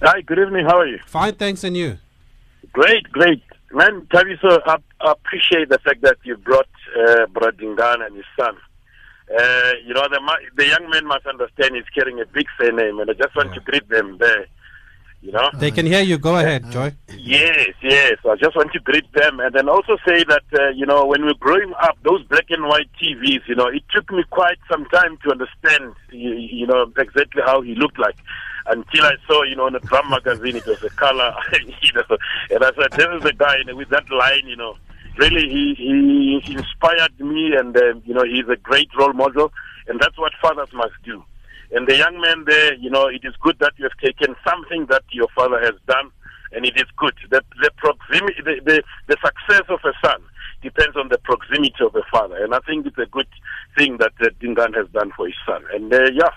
Hi, 0.01 0.21
good 0.21 0.39
evening. 0.39 0.65
How 0.65 0.79
are 0.79 0.87
you? 0.87 0.99
Fine, 1.05 1.35
thanks, 1.35 1.63
and 1.63 1.77
you? 1.77 1.97
Great, 2.73 3.03
great. 3.11 3.41
Man, 3.71 4.01
Taviso, 4.13 4.59
I, 4.65 4.77
I 5.01 5.11
appreciate 5.11 5.69
the 5.69 5.79
fact 5.79 6.01
that 6.01 6.17
you 6.23 6.37
brought 6.37 6.67
uh, 6.97 7.25
Brad 7.27 7.57
Dingaan 7.57 8.05
and 8.05 8.15
his 8.15 8.25
son. 8.37 8.55
Uh, 9.33 9.71
you 9.85 9.93
know, 9.93 10.03
the, 10.09 10.19
the 10.57 10.67
young 10.67 10.89
man 10.89 11.05
must 11.05 11.25
understand 11.25 11.75
he's 11.75 11.85
carrying 11.95 12.19
a 12.19 12.25
big 12.25 12.45
surname, 12.59 12.99
and 12.99 13.09
I 13.09 13.13
just 13.13 13.35
want 13.35 13.53
to 13.53 13.61
greet 13.61 13.87
them 13.89 14.17
there. 14.19 14.47
You 15.21 15.31
know? 15.31 15.49
They 15.57 15.71
can 15.71 15.85
hear 15.85 16.01
you. 16.01 16.17
Go 16.17 16.37
ahead, 16.37 16.69
Joy. 16.69 16.93
Yes, 17.17 17.69
yes. 17.81 18.17
I 18.29 18.35
just 18.35 18.57
want 18.57 18.73
to 18.73 18.79
greet 18.79 19.09
them 19.13 19.39
and 19.39 19.55
then 19.55 19.69
also 19.69 19.95
say 20.05 20.25
that, 20.25 20.43
uh, 20.59 20.69
you 20.71 20.85
know, 20.85 21.05
when 21.05 21.21
we 21.21 21.27
were 21.27 21.39
growing 21.39 21.73
up, 21.81 21.97
those 22.03 22.21
black 22.23 22.47
and 22.49 22.65
white 22.65 22.89
TVs, 23.01 23.47
you 23.47 23.55
know, 23.55 23.67
it 23.67 23.83
took 23.95 24.11
me 24.11 24.25
quite 24.29 24.57
some 24.69 24.83
time 24.87 25.17
to 25.23 25.31
understand, 25.31 25.95
you, 26.11 26.33
you 26.33 26.67
know, 26.67 26.91
exactly 26.97 27.41
how 27.45 27.61
he 27.61 27.73
looked 27.73 27.97
like. 27.97 28.17
Until 28.65 29.03
I 29.03 29.15
saw, 29.27 29.43
you 29.43 29.55
know, 29.55 29.67
in 29.67 29.75
a 29.75 29.79
drum 29.79 30.09
magazine, 30.09 30.55
it 30.55 30.65
was 30.65 30.81
a 30.83 30.89
color, 30.91 31.35
you 31.53 31.93
know, 31.93 32.17
and 32.49 32.63
I 32.63 32.71
said, 32.79 32.91
this 32.93 33.07
is 33.17 33.23
the 33.23 33.33
guy, 33.33 33.57
and 33.67 33.77
with 33.77 33.89
that 33.89 34.09
line, 34.09 34.47
you 34.47 34.55
know, 34.55 34.77
really 35.17 35.49
he, 35.49 35.75
he 36.43 36.53
inspired 36.53 37.19
me 37.19 37.55
and, 37.55 37.75
uh, 37.75 37.95
you 38.05 38.13
know, 38.13 38.23
he's 38.23 38.47
a 38.49 38.55
great 38.55 38.89
role 38.97 39.13
model, 39.13 39.51
and 39.87 39.99
that's 39.99 40.17
what 40.17 40.31
fathers 40.41 40.69
must 40.73 40.93
do. 41.03 41.23
And 41.73 41.87
the 41.87 41.97
young 41.97 42.21
man 42.21 42.45
there, 42.45 42.75
you 42.75 42.89
know, 42.89 43.07
it 43.07 43.21
is 43.23 43.33
good 43.41 43.57
that 43.59 43.73
you 43.77 43.83
have 43.83 43.97
taken 43.97 44.35
something 44.47 44.85
that 44.87 45.03
your 45.11 45.27
father 45.35 45.59
has 45.59 45.73
done, 45.87 46.11
and 46.51 46.65
it 46.65 46.77
is 46.77 46.85
good. 46.97 47.15
That 47.31 47.43
the 47.61 47.71
proximity, 47.77 48.41
the, 48.43 48.61
the, 48.63 48.83
the 49.07 49.17
success 49.25 49.63
of 49.69 49.79
a 49.83 49.93
son 50.05 50.21
depends 50.61 50.95
on 50.95 51.09
the 51.09 51.17
proximity 51.17 51.83
of 51.83 51.95
a 51.95 52.03
father, 52.11 52.41
and 52.43 52.53
I 52.53 52.59
think 52.59 52.85
it's 52.85 52.97
a 52.97 53.07
good 53.07 53.27
thing 53.77 53.97
that 53.97 54.13
uh, 54.21 54.29
Dingaan 54.39 54.73
has 54.73 54.87
done 54.89 55.11
for 55.17 55.25
his 55.25 55.35
son. 55.47 55.63
And 55.73 55.91
uh, 55.91 56.11
yeah, 56.13 56.29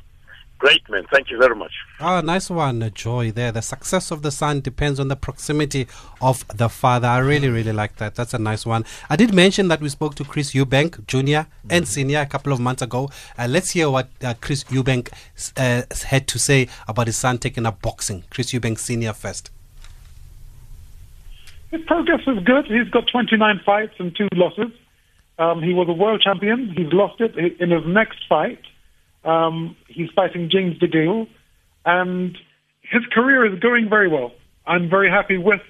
great 0.59 0.89
man. 0.89 1.05
Thank 1.13 1.31
you 1.31 1.39
very 1.39 1.55
much. 1.55 1.73
Oh, 2.01 2.21
nice 2.21 2.51
one, 2.51 2.91
Joy. 2.95 3.31
There, 3.31 3.53
the 3.53 3.63
success 3.63 4.11
of 4.11 4.23
the 4.23 4.31
son 4.31 4.61
depends 4.61 4.99
on 4.99 5.09
the 5.09 5.17
proximity 5.17 5.87
of 6.21 6.47
the 6.49 6.69
father. 6.69 7.09
I 7.09 7.19
really, 7.19 7.49
really 7.49 7.73
like 7.73 7.97
that. 7.97 8.15
That's 8.15 8.35
a 8.35 8.39
nice 8.39 8.67
one. 8.67 8.85
I 9.11 9.17
did 9.17 9.35
mention 9.35 9.69
that 9.69 9.81
we 9.81 9.89
spoke 9.89 10.15
to 10.17 10.25
Chris 10.25 10.53
Eubank, 10.53 11.07
Junior 11.07 11.47
and 11.71 11.87
Senior, 11.87 12.21
a 12.21 12.27
couple 12.27 12.53
of 12.53 12.61
months 12.61 12.83
ago. 12.83 13.11
Uh, 13.39 13.47
let's 13.49 13.71
hear 13.71 13.91
what 13.91 14.09
uh, 14.23 14.35
Chris 14.41 14.65
Eubank 14.65 15.11
uh, 15.57 15.83
had 16.07 16.27
to 16.29 16.39
say 16.39 16.69
about 16.89 17.07
his 17.07 17.17
son 17.17 17.39
taking 17.39 17.67
up 17.67 17.81
boxing. 17.83 18.25
Chris 18.31 18.53
Eubank 18.53 18.79
Senior 18.79 19.13
first. 19.13 19.51
His 21.71 21.83
progress 21.83 22.21
is 22.27 22.39
good. 22.45 22.67
He's 22.67 22.89
got 22.91 23.09
29 23.09 23.61
fights 23.65 23.95
and 23.99 24.15
two 24.17 24.29
losses. 24.35 24.71
Um, 25.39 25.63
he 25.63 25.75
was 25.75 25.89
a 25.89 25.93
world 25.93 26.23
champion. 26.23 26.73
He's 26.75 26.93
lost 26.93 27.21
it 27.21 27.37
in 27.37 27.71
his 27.71 27.85
next 27.87 28.19
fight. 28.29 28.61
Um, 29.27 29.77
he's 29.89 30.09
fighting 30.15 30.49
James 30.51 30.79
DeGale, 30.79 31.29
and 31.85 32.39
his 32.81 33.03
career 33.13 33.53
is 33.53 33.59
going 33.61 33.89
very 33.91 34.09
well. 34.09 34.33
I'm 34.67 34.89
very 34.89 35.11
happy 35.11 35.37
with 35.37 35.61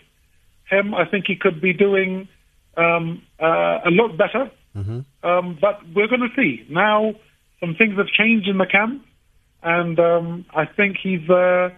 him. 0.71 0.95
I 0.95 1.05
think 1.07 1.25
he 1.27 1.37
could 1.37 1.61
be 1.61 1.73
doing 1.73 2.29
um, 2.77 3.23
uh, 3.40 3.81
a 3.85 3.90
lot 3.90 4.16
better, 4.16 4.51
um, 5.23 5.59
but 5.61 5.81
we're 5.95 6.09
going 6.09 6.21
to 6.21 6.35
see. 6.37 6.66
Now, 6.69 7.14
some 7.61 7.75
things 7.75 7.97
have 7.97 8.09
changed 8.09 8.49
in 8.49 8.59
the 8.59 8.66
camp, 8.66 9.05
and 9.62 9.99
um, 9.99 10.45
I 10.55 10.66
think 10.66 10.99
he's. 11.03 11.29
Uh, 11.29 11.71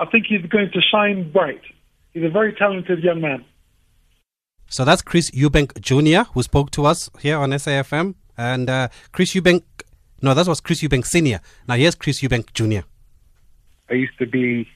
I 0.00 0.06
think 0.06 0.26
he's 0.28 0.46
going 0.46 0.70
to 0.72 0.80
shine 0.80 1.32
bright. 1.32 1.62
He's 2.14 2.22
a 2.22 2.28
very 2.28 2.52
talented 2.52 3.02
young 3.02 3.20
man. 3.20 3.44
So 4.68 4.84
that's 4.84 5.02
Chris 5.02 5.30
Eubank 5.32 5.80
Jr. 5.80 6.30
who 6.32 6.42
spoke 6.42 6.70
to 6.72 6.86
us 6.86 7.10
here 7.20 7.38
on 7.38 7.50
SAFM. 7.50 8.14
And 8.36 8.70
uh, 8.70 8.88
Chris 9.12 9.34
Eubank, 9.34 9.64
no, 10.22 10.34
that 10.34 10.46
was 10.46 10.60
Chris 10.60 10.82
Eubank 10.82 11.06
Sr. 11.06 11.40
Now 11.68 11.74
here's 11.74 11.94
Chris 11.94 12.20
Eubank 12.20 12.52
Jr. 12.52 12.86
I 13.90 13.94
used 13.94 14.18
to 14.18 14.26
be. 14.26 14.68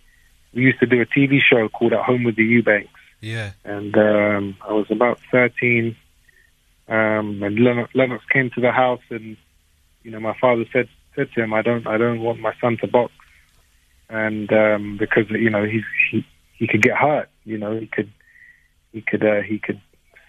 We 0.55 0.63
used 0.63 0.81
to 0.81 0.87
do 0.87 1.01
a 1.01 1.07
TV 1.07 1.41
show 1.41 1.69
called 1.71 1.95
At 1.95 2.05
Home 2.05 2.25
with 2.25 2.37
the 2.37 2.45
Eubanks. 2.45 2.91
Yeah. 3.21 3.53
and 3.65 3.97
um, 3.97 4.57
I 4.69 4.73
was 4.73 4.87
about 4.91 5.19
13. 5.31 5.97
Um, 6.89 7.43
and 7.43 7.59
Lennox, 7.59 7.95
Lennox 7.95 8.25
came 8.31 8.51
to 8.51 8.61
the 8.61 8.73
house, 8.73 9.01
and 9.09 9.37
you 10.03 10.11
know, 10.11 10.21
my 10.21 10.37
father 10.39 10.65
said 10.73 10.89
said 11.15 11.29
to 11.35 11.43
him, 11.43 11.55
"I 11.55 11.63
don't, 11.63 11.87
I 11.87 11.97
don't 11.97 12.21
want 12.21 12.41
my 12.41 12.53
son 12.61 12.77
to 12.79 12.87
box," 12.87 13.13
and 14.11 14.53
um, 14.53 14.97
because 14.99 15.31
you 15.31 15.49
know 15.49 15.65
he's 15.65 15.85
he 16.11 16.27
he 16.55 16.67
could 16.67 16.83
get 16.83 16.97
hurt, 16.97 17.29
you 17.45 17.57
know, 17.57 17.79
he 17.79 17.87
could 17.87 18.13
he 18.93 19.01
could 19.01 19.25
uh, 19.25 19.43
he 19.43 19.59
could 19.59 19.81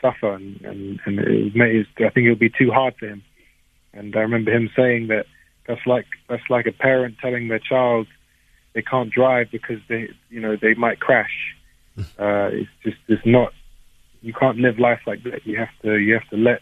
suffer, 0.02 0.34
and 0.34 0.62
and, 0.62 1.00
and 1.06 1.20
it 1.20 1.56
may, 1.56 1.86
I 1.98 2.10
think 2.10 2.28
it 2.28 2.30
would 2.30 2.40
be 2.40 2.50
too 2.50 2.72
hard 2.72 2.96
for 2.98 3.08
him. 3.08 3.24
And 3.94 4.16
I 4.16 4.20
remember 4.20 4.52
him 4.52 4.70
saying 4.76 5.08
that 5.08 5.26
that's 5.68 5.86
like 5.86 6.06
that's 6.28 6.50
like 6.50 6.66
a 6.66 6.72
parent 6.72 7.18
telling 7.22 7.48
their 7.48 7.60
child 7.60 8.08
they 8.74 8.82
can't 8.82 9.12
drive 9.12 9.48
because 9.52 9.80
they 9.88 10.10
you 10.30 10.42
know 10.42 10.56
they 10.60 10.74
might 10.74 11.00
crash. 11.00 11.56
Uh, 12.18 12.50
it's 12.52 12.70
just 12.84 12.98
it's 13.08 13.24
not 13.24 13.54
you 14.24 14.34
can't 14.34 14.58
live 14.58 14.80
life 14.80 15.02
like 15.06 15.22
that. 15.24 15.46
You 15.46 15.60
have 15.60 15.70
to 15.84 15.98
you 15.98 16.16
have 16.16 16.28
to 16.30 16.38
let 16.38 16.60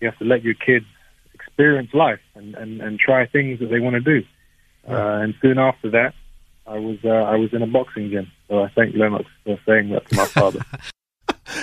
you 0.00 0.08
have 0.10 0.18
to 0.18 0.24
let 0.24 0.42
your 0.42 0.52
kids 0.54 0.84
experience 1.32 1.94
life 1.94 2.20
and, 2.34 2.54
and, 2.54 2.80
and 2.82 2.98
try 2.98 3.26
things 3.26 3.60
that 3.60 3.70
they 3.70 3.80
want 3.80 3.94
to 3.94 4.00
do. 4.00 4.26
Uh, 4.88 5.20
and 5.22 5.34
soon 5.40 5.58
after 5.58 5.90
that, 5.90 6.14
I 6.66 6.78
was 6.78 6.98
uh, 7.04 7.08
I 7.08 7.36
was 7.36 7.52
in 7.52 7.62
a 7.62 7.66
boxing 7.66 8.10
gym. 8.10 8.30
So 8.48 8.62
I 8.62 8.68
thank 8.68 8.94
Lennox 8.94 9.24
for 9.44 9.58
saying 9.66 9.90
that 9.90 10.08
to 10.08 10.16
my 10.16 10.26
father. 10.26 10.60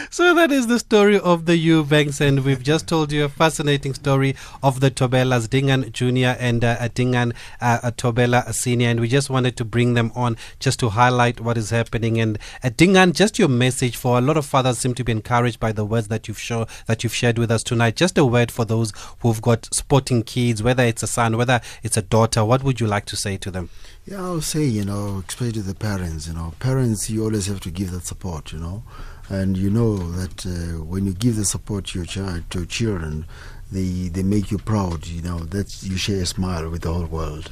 So 0.09 0.33
that 0.33 0.51
is 0.51 0.67
the 0.67 0.79
story 0.79 1.19
of 1.19 1.45
the 1.45 1.55
Eubanks, 1.55 2.19
and 2.19 2.43
we've 2.43 2.63
just 2.63 2.87
told 2.87 3.11
you 3.11 3.23
a 3.25 3.29
fascinating 3.29 3.93
story 3.93 4.35
of 4.61 4.79
the 4.79 4.89
Thobelas, 4.89 5.47
Dingaan 5.47 5.91
Junior 5.91 6.35
and 6.39 6.63
uh, 6.63 6.87
Dingaan 6.89 7.33
uh, 7.61 7.91
Thobela 7.91 8.53
Senior, 8.53 8.89
and 8.89 8.99
we 8.99 9.07
just 9.07 9.29
wanted 9.29 9.55
to 9.57 9.65
bring 9.65 9.93
them 9.93 10.11
on 10.15 10.37
just 10.59 10.79
to 10.79 10.89
highlight 10.89 11.39
what 11.39 11.57
is 11.57 11.69
happening. 11.69 12.19
And 12.19 12.37
uh, 12.63 12.69
Dingaan, 12.69 13.13
just 13.13 13.39
your 13.39 13.47
message 13.47 13.95
for 13.95 14.17
a 14.17 14.21
lot 14.21 14.37
of 14.37 14.45
fathers 14.45 14.77
seem 14.77 14.93
to 14.95 15.03
be 15.03 15.11
encouraged 15.11 15.59
by 15.59 15.71
the 15.71 15.85
words 15.85 16.07
that 16.09 16.27
you've 16.27 16.39
show 16.39 16.67
that 16.87 17.03
you've 17.03 17.13
shared 17.13 17.37
with 17.37 17.51
us 17.51 17.63
tonight. 17.63 17.95
Just 17.95 18.17
a 18.17 18.25
word 18.25 18.51
for 18.51 18.65
those 18.65 18.91
who've 19.19 19.41
got 19.41 19.73
sporting 19.73 20.23
kids, 20.23 20.63
whether 20.63 20.83
it's 20.83 21.03
a 21.03 21.07
son, 21.07 21.37
whether 21.37 21.61
it's 21.83 21.97
a 21.97 22.01
daughter. 22.01 22.43
What 22.43 22.63
would 22.63 22.79
you 22.79 22.87
like 22.87 23.05
to 23.05 23.15
say 23.15 23.37
to 23.37 23.51
them? 23.51 23.69
Yeah, 24.05 24.21
I'll 24.21 24.41
say, 24.41 24.63
you 24.63 24.85
know, 24.85 25.23
especially 25.27 25.51
to 25.53 25.61
the 25.61 25.75
parents, 25.75 26.27
you 26.27 26.33
know, 26.33 26.53
parents, 26.59 27.09
you 27.09 27.25
always 27.25 27.47
have 27.47 27.59
to 27.61 27.69
give 27.69 27.91
that 27.91 28.05
support, 28.05 28.53
you 28.53 28.59
know, 28.59 28.83
and 29.29 29.57
you 29.57 29.69
know 29.69 29.97
that 30.11 30.45
uh, 30.45 30.83
when 30.83 31.05
you 31.05 31.13
give 31.13 31.35
the 31.35 31.45
support 31.45 31.87
to 31.87 31.99
your 31.99 32.05
child, 32.05 32.49
to 32.51 32.59
your 32.59 32.67
children, 32.67 33.25
they 33.71 34.07
they 34.07 34.23
make 34.23 34.51
you 34.51 34.57
proud, 34.57 35.07
you 35.07 35.21
know, 35.21 35.39
that 35.39 35.83
you 35.83 35.97
share 35.97 36.21
a 36.21 36.25
smile 36.25 36.69
with 36.69 36.83
the 36.83 36.93
whole 36.93 37.05
world, 37.05 37.51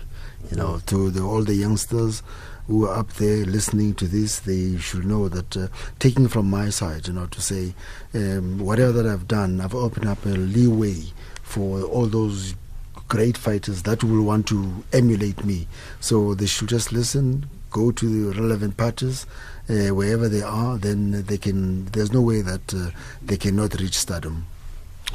you 0.49 0.57
know, 0.57 0.79
to 0.85 1.09
the, 1.09 1.21
all 1.21 1.43
the 1.43 1.55
youngsters 1.55 2.23
who 2.67 2.85
are 2.85 2.97
up 2.97 3.13
there 3.13 3.45
listening 3.45 3.93
to 3.93 4.07
this, 4.07 4.39
they 4.39 4.77
should 4.77 5.05
know 5.05 5.29
that 5.29 5.55
uh, 5.55 5.67
taking 5.99 6.27
from 6.27 6.49
my 6.49 6.69
side, 6.69 7.07
you 7.07 7.13
know, 7.13 7.27
to 7.27 7.41
say 7.41 7.75
um, 8.13 8.57
whatever 8.57 8.91
that 8.91 9.05
I've 9.05 9.27
done, 9.27 9.61
I've 9.61 9.75
opened 9.75 10.07
up 10.07 10.25
a 10.25 10.29
leeway 10.29 11.03
for 11.43 11.83
all 11.83 12.07
those 12.07 12.55
great 13.07 13.37
fighters 13.37 13.83
that 13.83 14.03
will 14.03 14.23
want 14.23 14.47
to 14.47 14.83
emulate 14.93 15.45
me. 15.45 15.67
So 15.99 16.33
they 16.33 16.47
should 16.47 16.69
just 16.69 16.91
listen, 16.91 17.45
go 17.69 17.91
to 17.91 18.31
the 18.31 18.41
relevant 18.41 18.77
parties, 18.77 19.27
uh, 19.69 19.93
wherever 19.93 20.29
they 20.29 20.41
are. 20.41 20.77
Then 20.77 21.23
they 21.23 21.37
can. 21.37 21.85
There's 21.85 22.11
no 22.11 22.21
way 22.21 22.41
that 22.41 22.73
uh, 22.73 22.91
they 23.21 23.37
cannot 23.37 23.79
reach 23.79 23.97
stardom. 23.97 24.45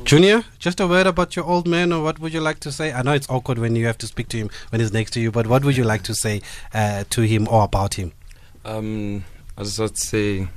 Junior, 0.05 0.45
just 0.59 0.81
a 0.81 0.87
word 0.87 1.07
about 1.07 1.37
your 1.37 1.45
old 1.45 1.67
man, 1.67 1.93
or 1.93 2.03
what 2.03 2.19
would 2.21 2.33
you 2.33 2.41
like 2.41 2.61
to 2.61 2.73
say? 2.73 2.93
I 2.93 3.03
know 3.03 3.13
it's 3.13 3.29
awkward 3.29 3.59
when 3.59 3.77
you 3.77 3.87
have 3.87 3.99
to 3.99 4.07
speak 4.07 4.29
to 4.29 4.39
him 4.39 4.51
when 4.71 4.81
he's 4.81 4.93
next 4.93 5.11
to 5.13 5.21
you, 5.21 5.31
but 5.31 5.47
what 5.47 5.65
would 5.65 5.77
you 5.77 5.85
like 5.85 6.03
to 6.05 6.15
say 6.15 6.41
uh, 6.73 7.05
to 7.11 7.23
him 7.23 7.47
or 7.49 7.65
about 7.65 7.95
him? 7.95 8.13
Um, 8.65 9.25
I 9.59 9.63
just 9.65 9.79
want 9.79 9.95
to 9.97 10.01
say 10.01 10.49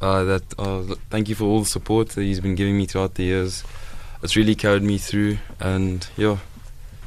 uh, 0.00 0.24
that 0.24 0.42
uh, 0.58 0.94
thank 1.10 1.28
you 1.28 1.34
for 1.34 1.44
all 1.44 1.60
the 1.60 1.66
support 1.66 2.10
that 2.10 2.22
he's 2.22 2.40
been 2.40 2.54
giving 2.54 2.78
me 2.78 2.86
throughout 2.86 3.14
the 3.16 3.24
years. 3.24 3.64
It's 4.22 4.34
really 4.34 4.54
carried 4.54 4.82
me 4.82 4.96
through, 4.98 5.38
and 5.60 6.06
yeah, 6.16 6.38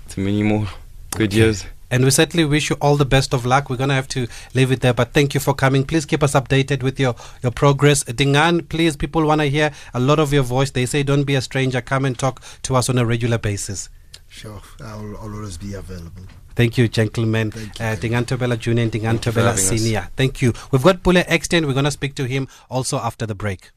to 0.10 0.20
many 0.20 0.44
more 0.44 0.68
good 1.16 1.32
Okay. 1.34 1.38
years. 1.38 1.66
And 1.92 2.04
we 2.04 2.12
certainly 2.12 2.46
wish 2.46 2.70
you 2.70 2.78
all 2.82 2.96
the 2.96 3.06
best 3.06 3.34
of 3.34 3.46
luck. 3.46 3.70
We're 3.70 3.78
going 3.78 3.90
to 3.90 3.96
have 3.96 4.08
to 4.10 4.28
leave 4.54 4.72
it 4.72 4.82
there, 4.82 4.94
but 4.94 5.14
thank 5.14 5.34
you 5.34 5.40
for 5.40 5.54
coming. 5.54 5.84
Please 5.84 6.06
keep 6.06 6.22
us 6.24 6.34
updated 6.34 6.84
with 6.84 7.00
your, 7.00 7.16
your 7.42 7.52
progress. 7.52 8.04
Dingaan, 8.04 8.68
please, 8.70 8.96
people 8.96 9.26
want 9.26 9.42
to 9.42 9.48
hear 9.50 9.72
a 9.94 10.00
lot 10.00 10.20
of 10.20 10.32
your 10.32 10.44
voice. 10.44 10.72
They 10.72 10.86
say 10.86 11.04
don't 11.04 11.24
be 11.24 11.36
a 11.36 11.42
stranger. 11.42 11.82
Come 11.82 12.06
and 12.06 12.18
talk 12.18 12.42
to 12.64 12.76
us 12.76 12.90
on 12.90 12.98
a 12.98 13.06
regular 13.06 13.38
basis. 13.38 13.90
Sure, 14.28 14.62
I'll, 14.82 15.18
I'll 15.18 15.36
always 15.36 15.58
be 15.58 15.74
available. 15.74 16.22
Thank 16.56 16.78
you, 16.78 16.88
gentlemen. 16.88 17.52
Thank 17.52 17.80
you. 17.80 17.86
Uh, 17.86 17.96
Dingaan 17.96 18.26
Thobela 18.26 18.60
Jr. 18.60 18.72
and 18.82 18.92
Dingaan 18.92 19.18
Thank 19.18 19.36
Thobela 19.36 19.54
us. 19.54 19.64
Senior. 19.64 20.10
Thank 20.16 20.42
you. 20.42 20.54
We've 20.72 20.84
got 20.84 21.02
Pule 21.04 21.24
Extend. 21.28 21.66
We're 21.66 21.74
going 21.74 21.86
to 21.86 21.92
speak 21.92 22.16
to 22.16 22.26
him 22.26 22.48
also 22.70 22.98
after 23.00 23.26
the 23.26 23.34
break. 23.34 23.72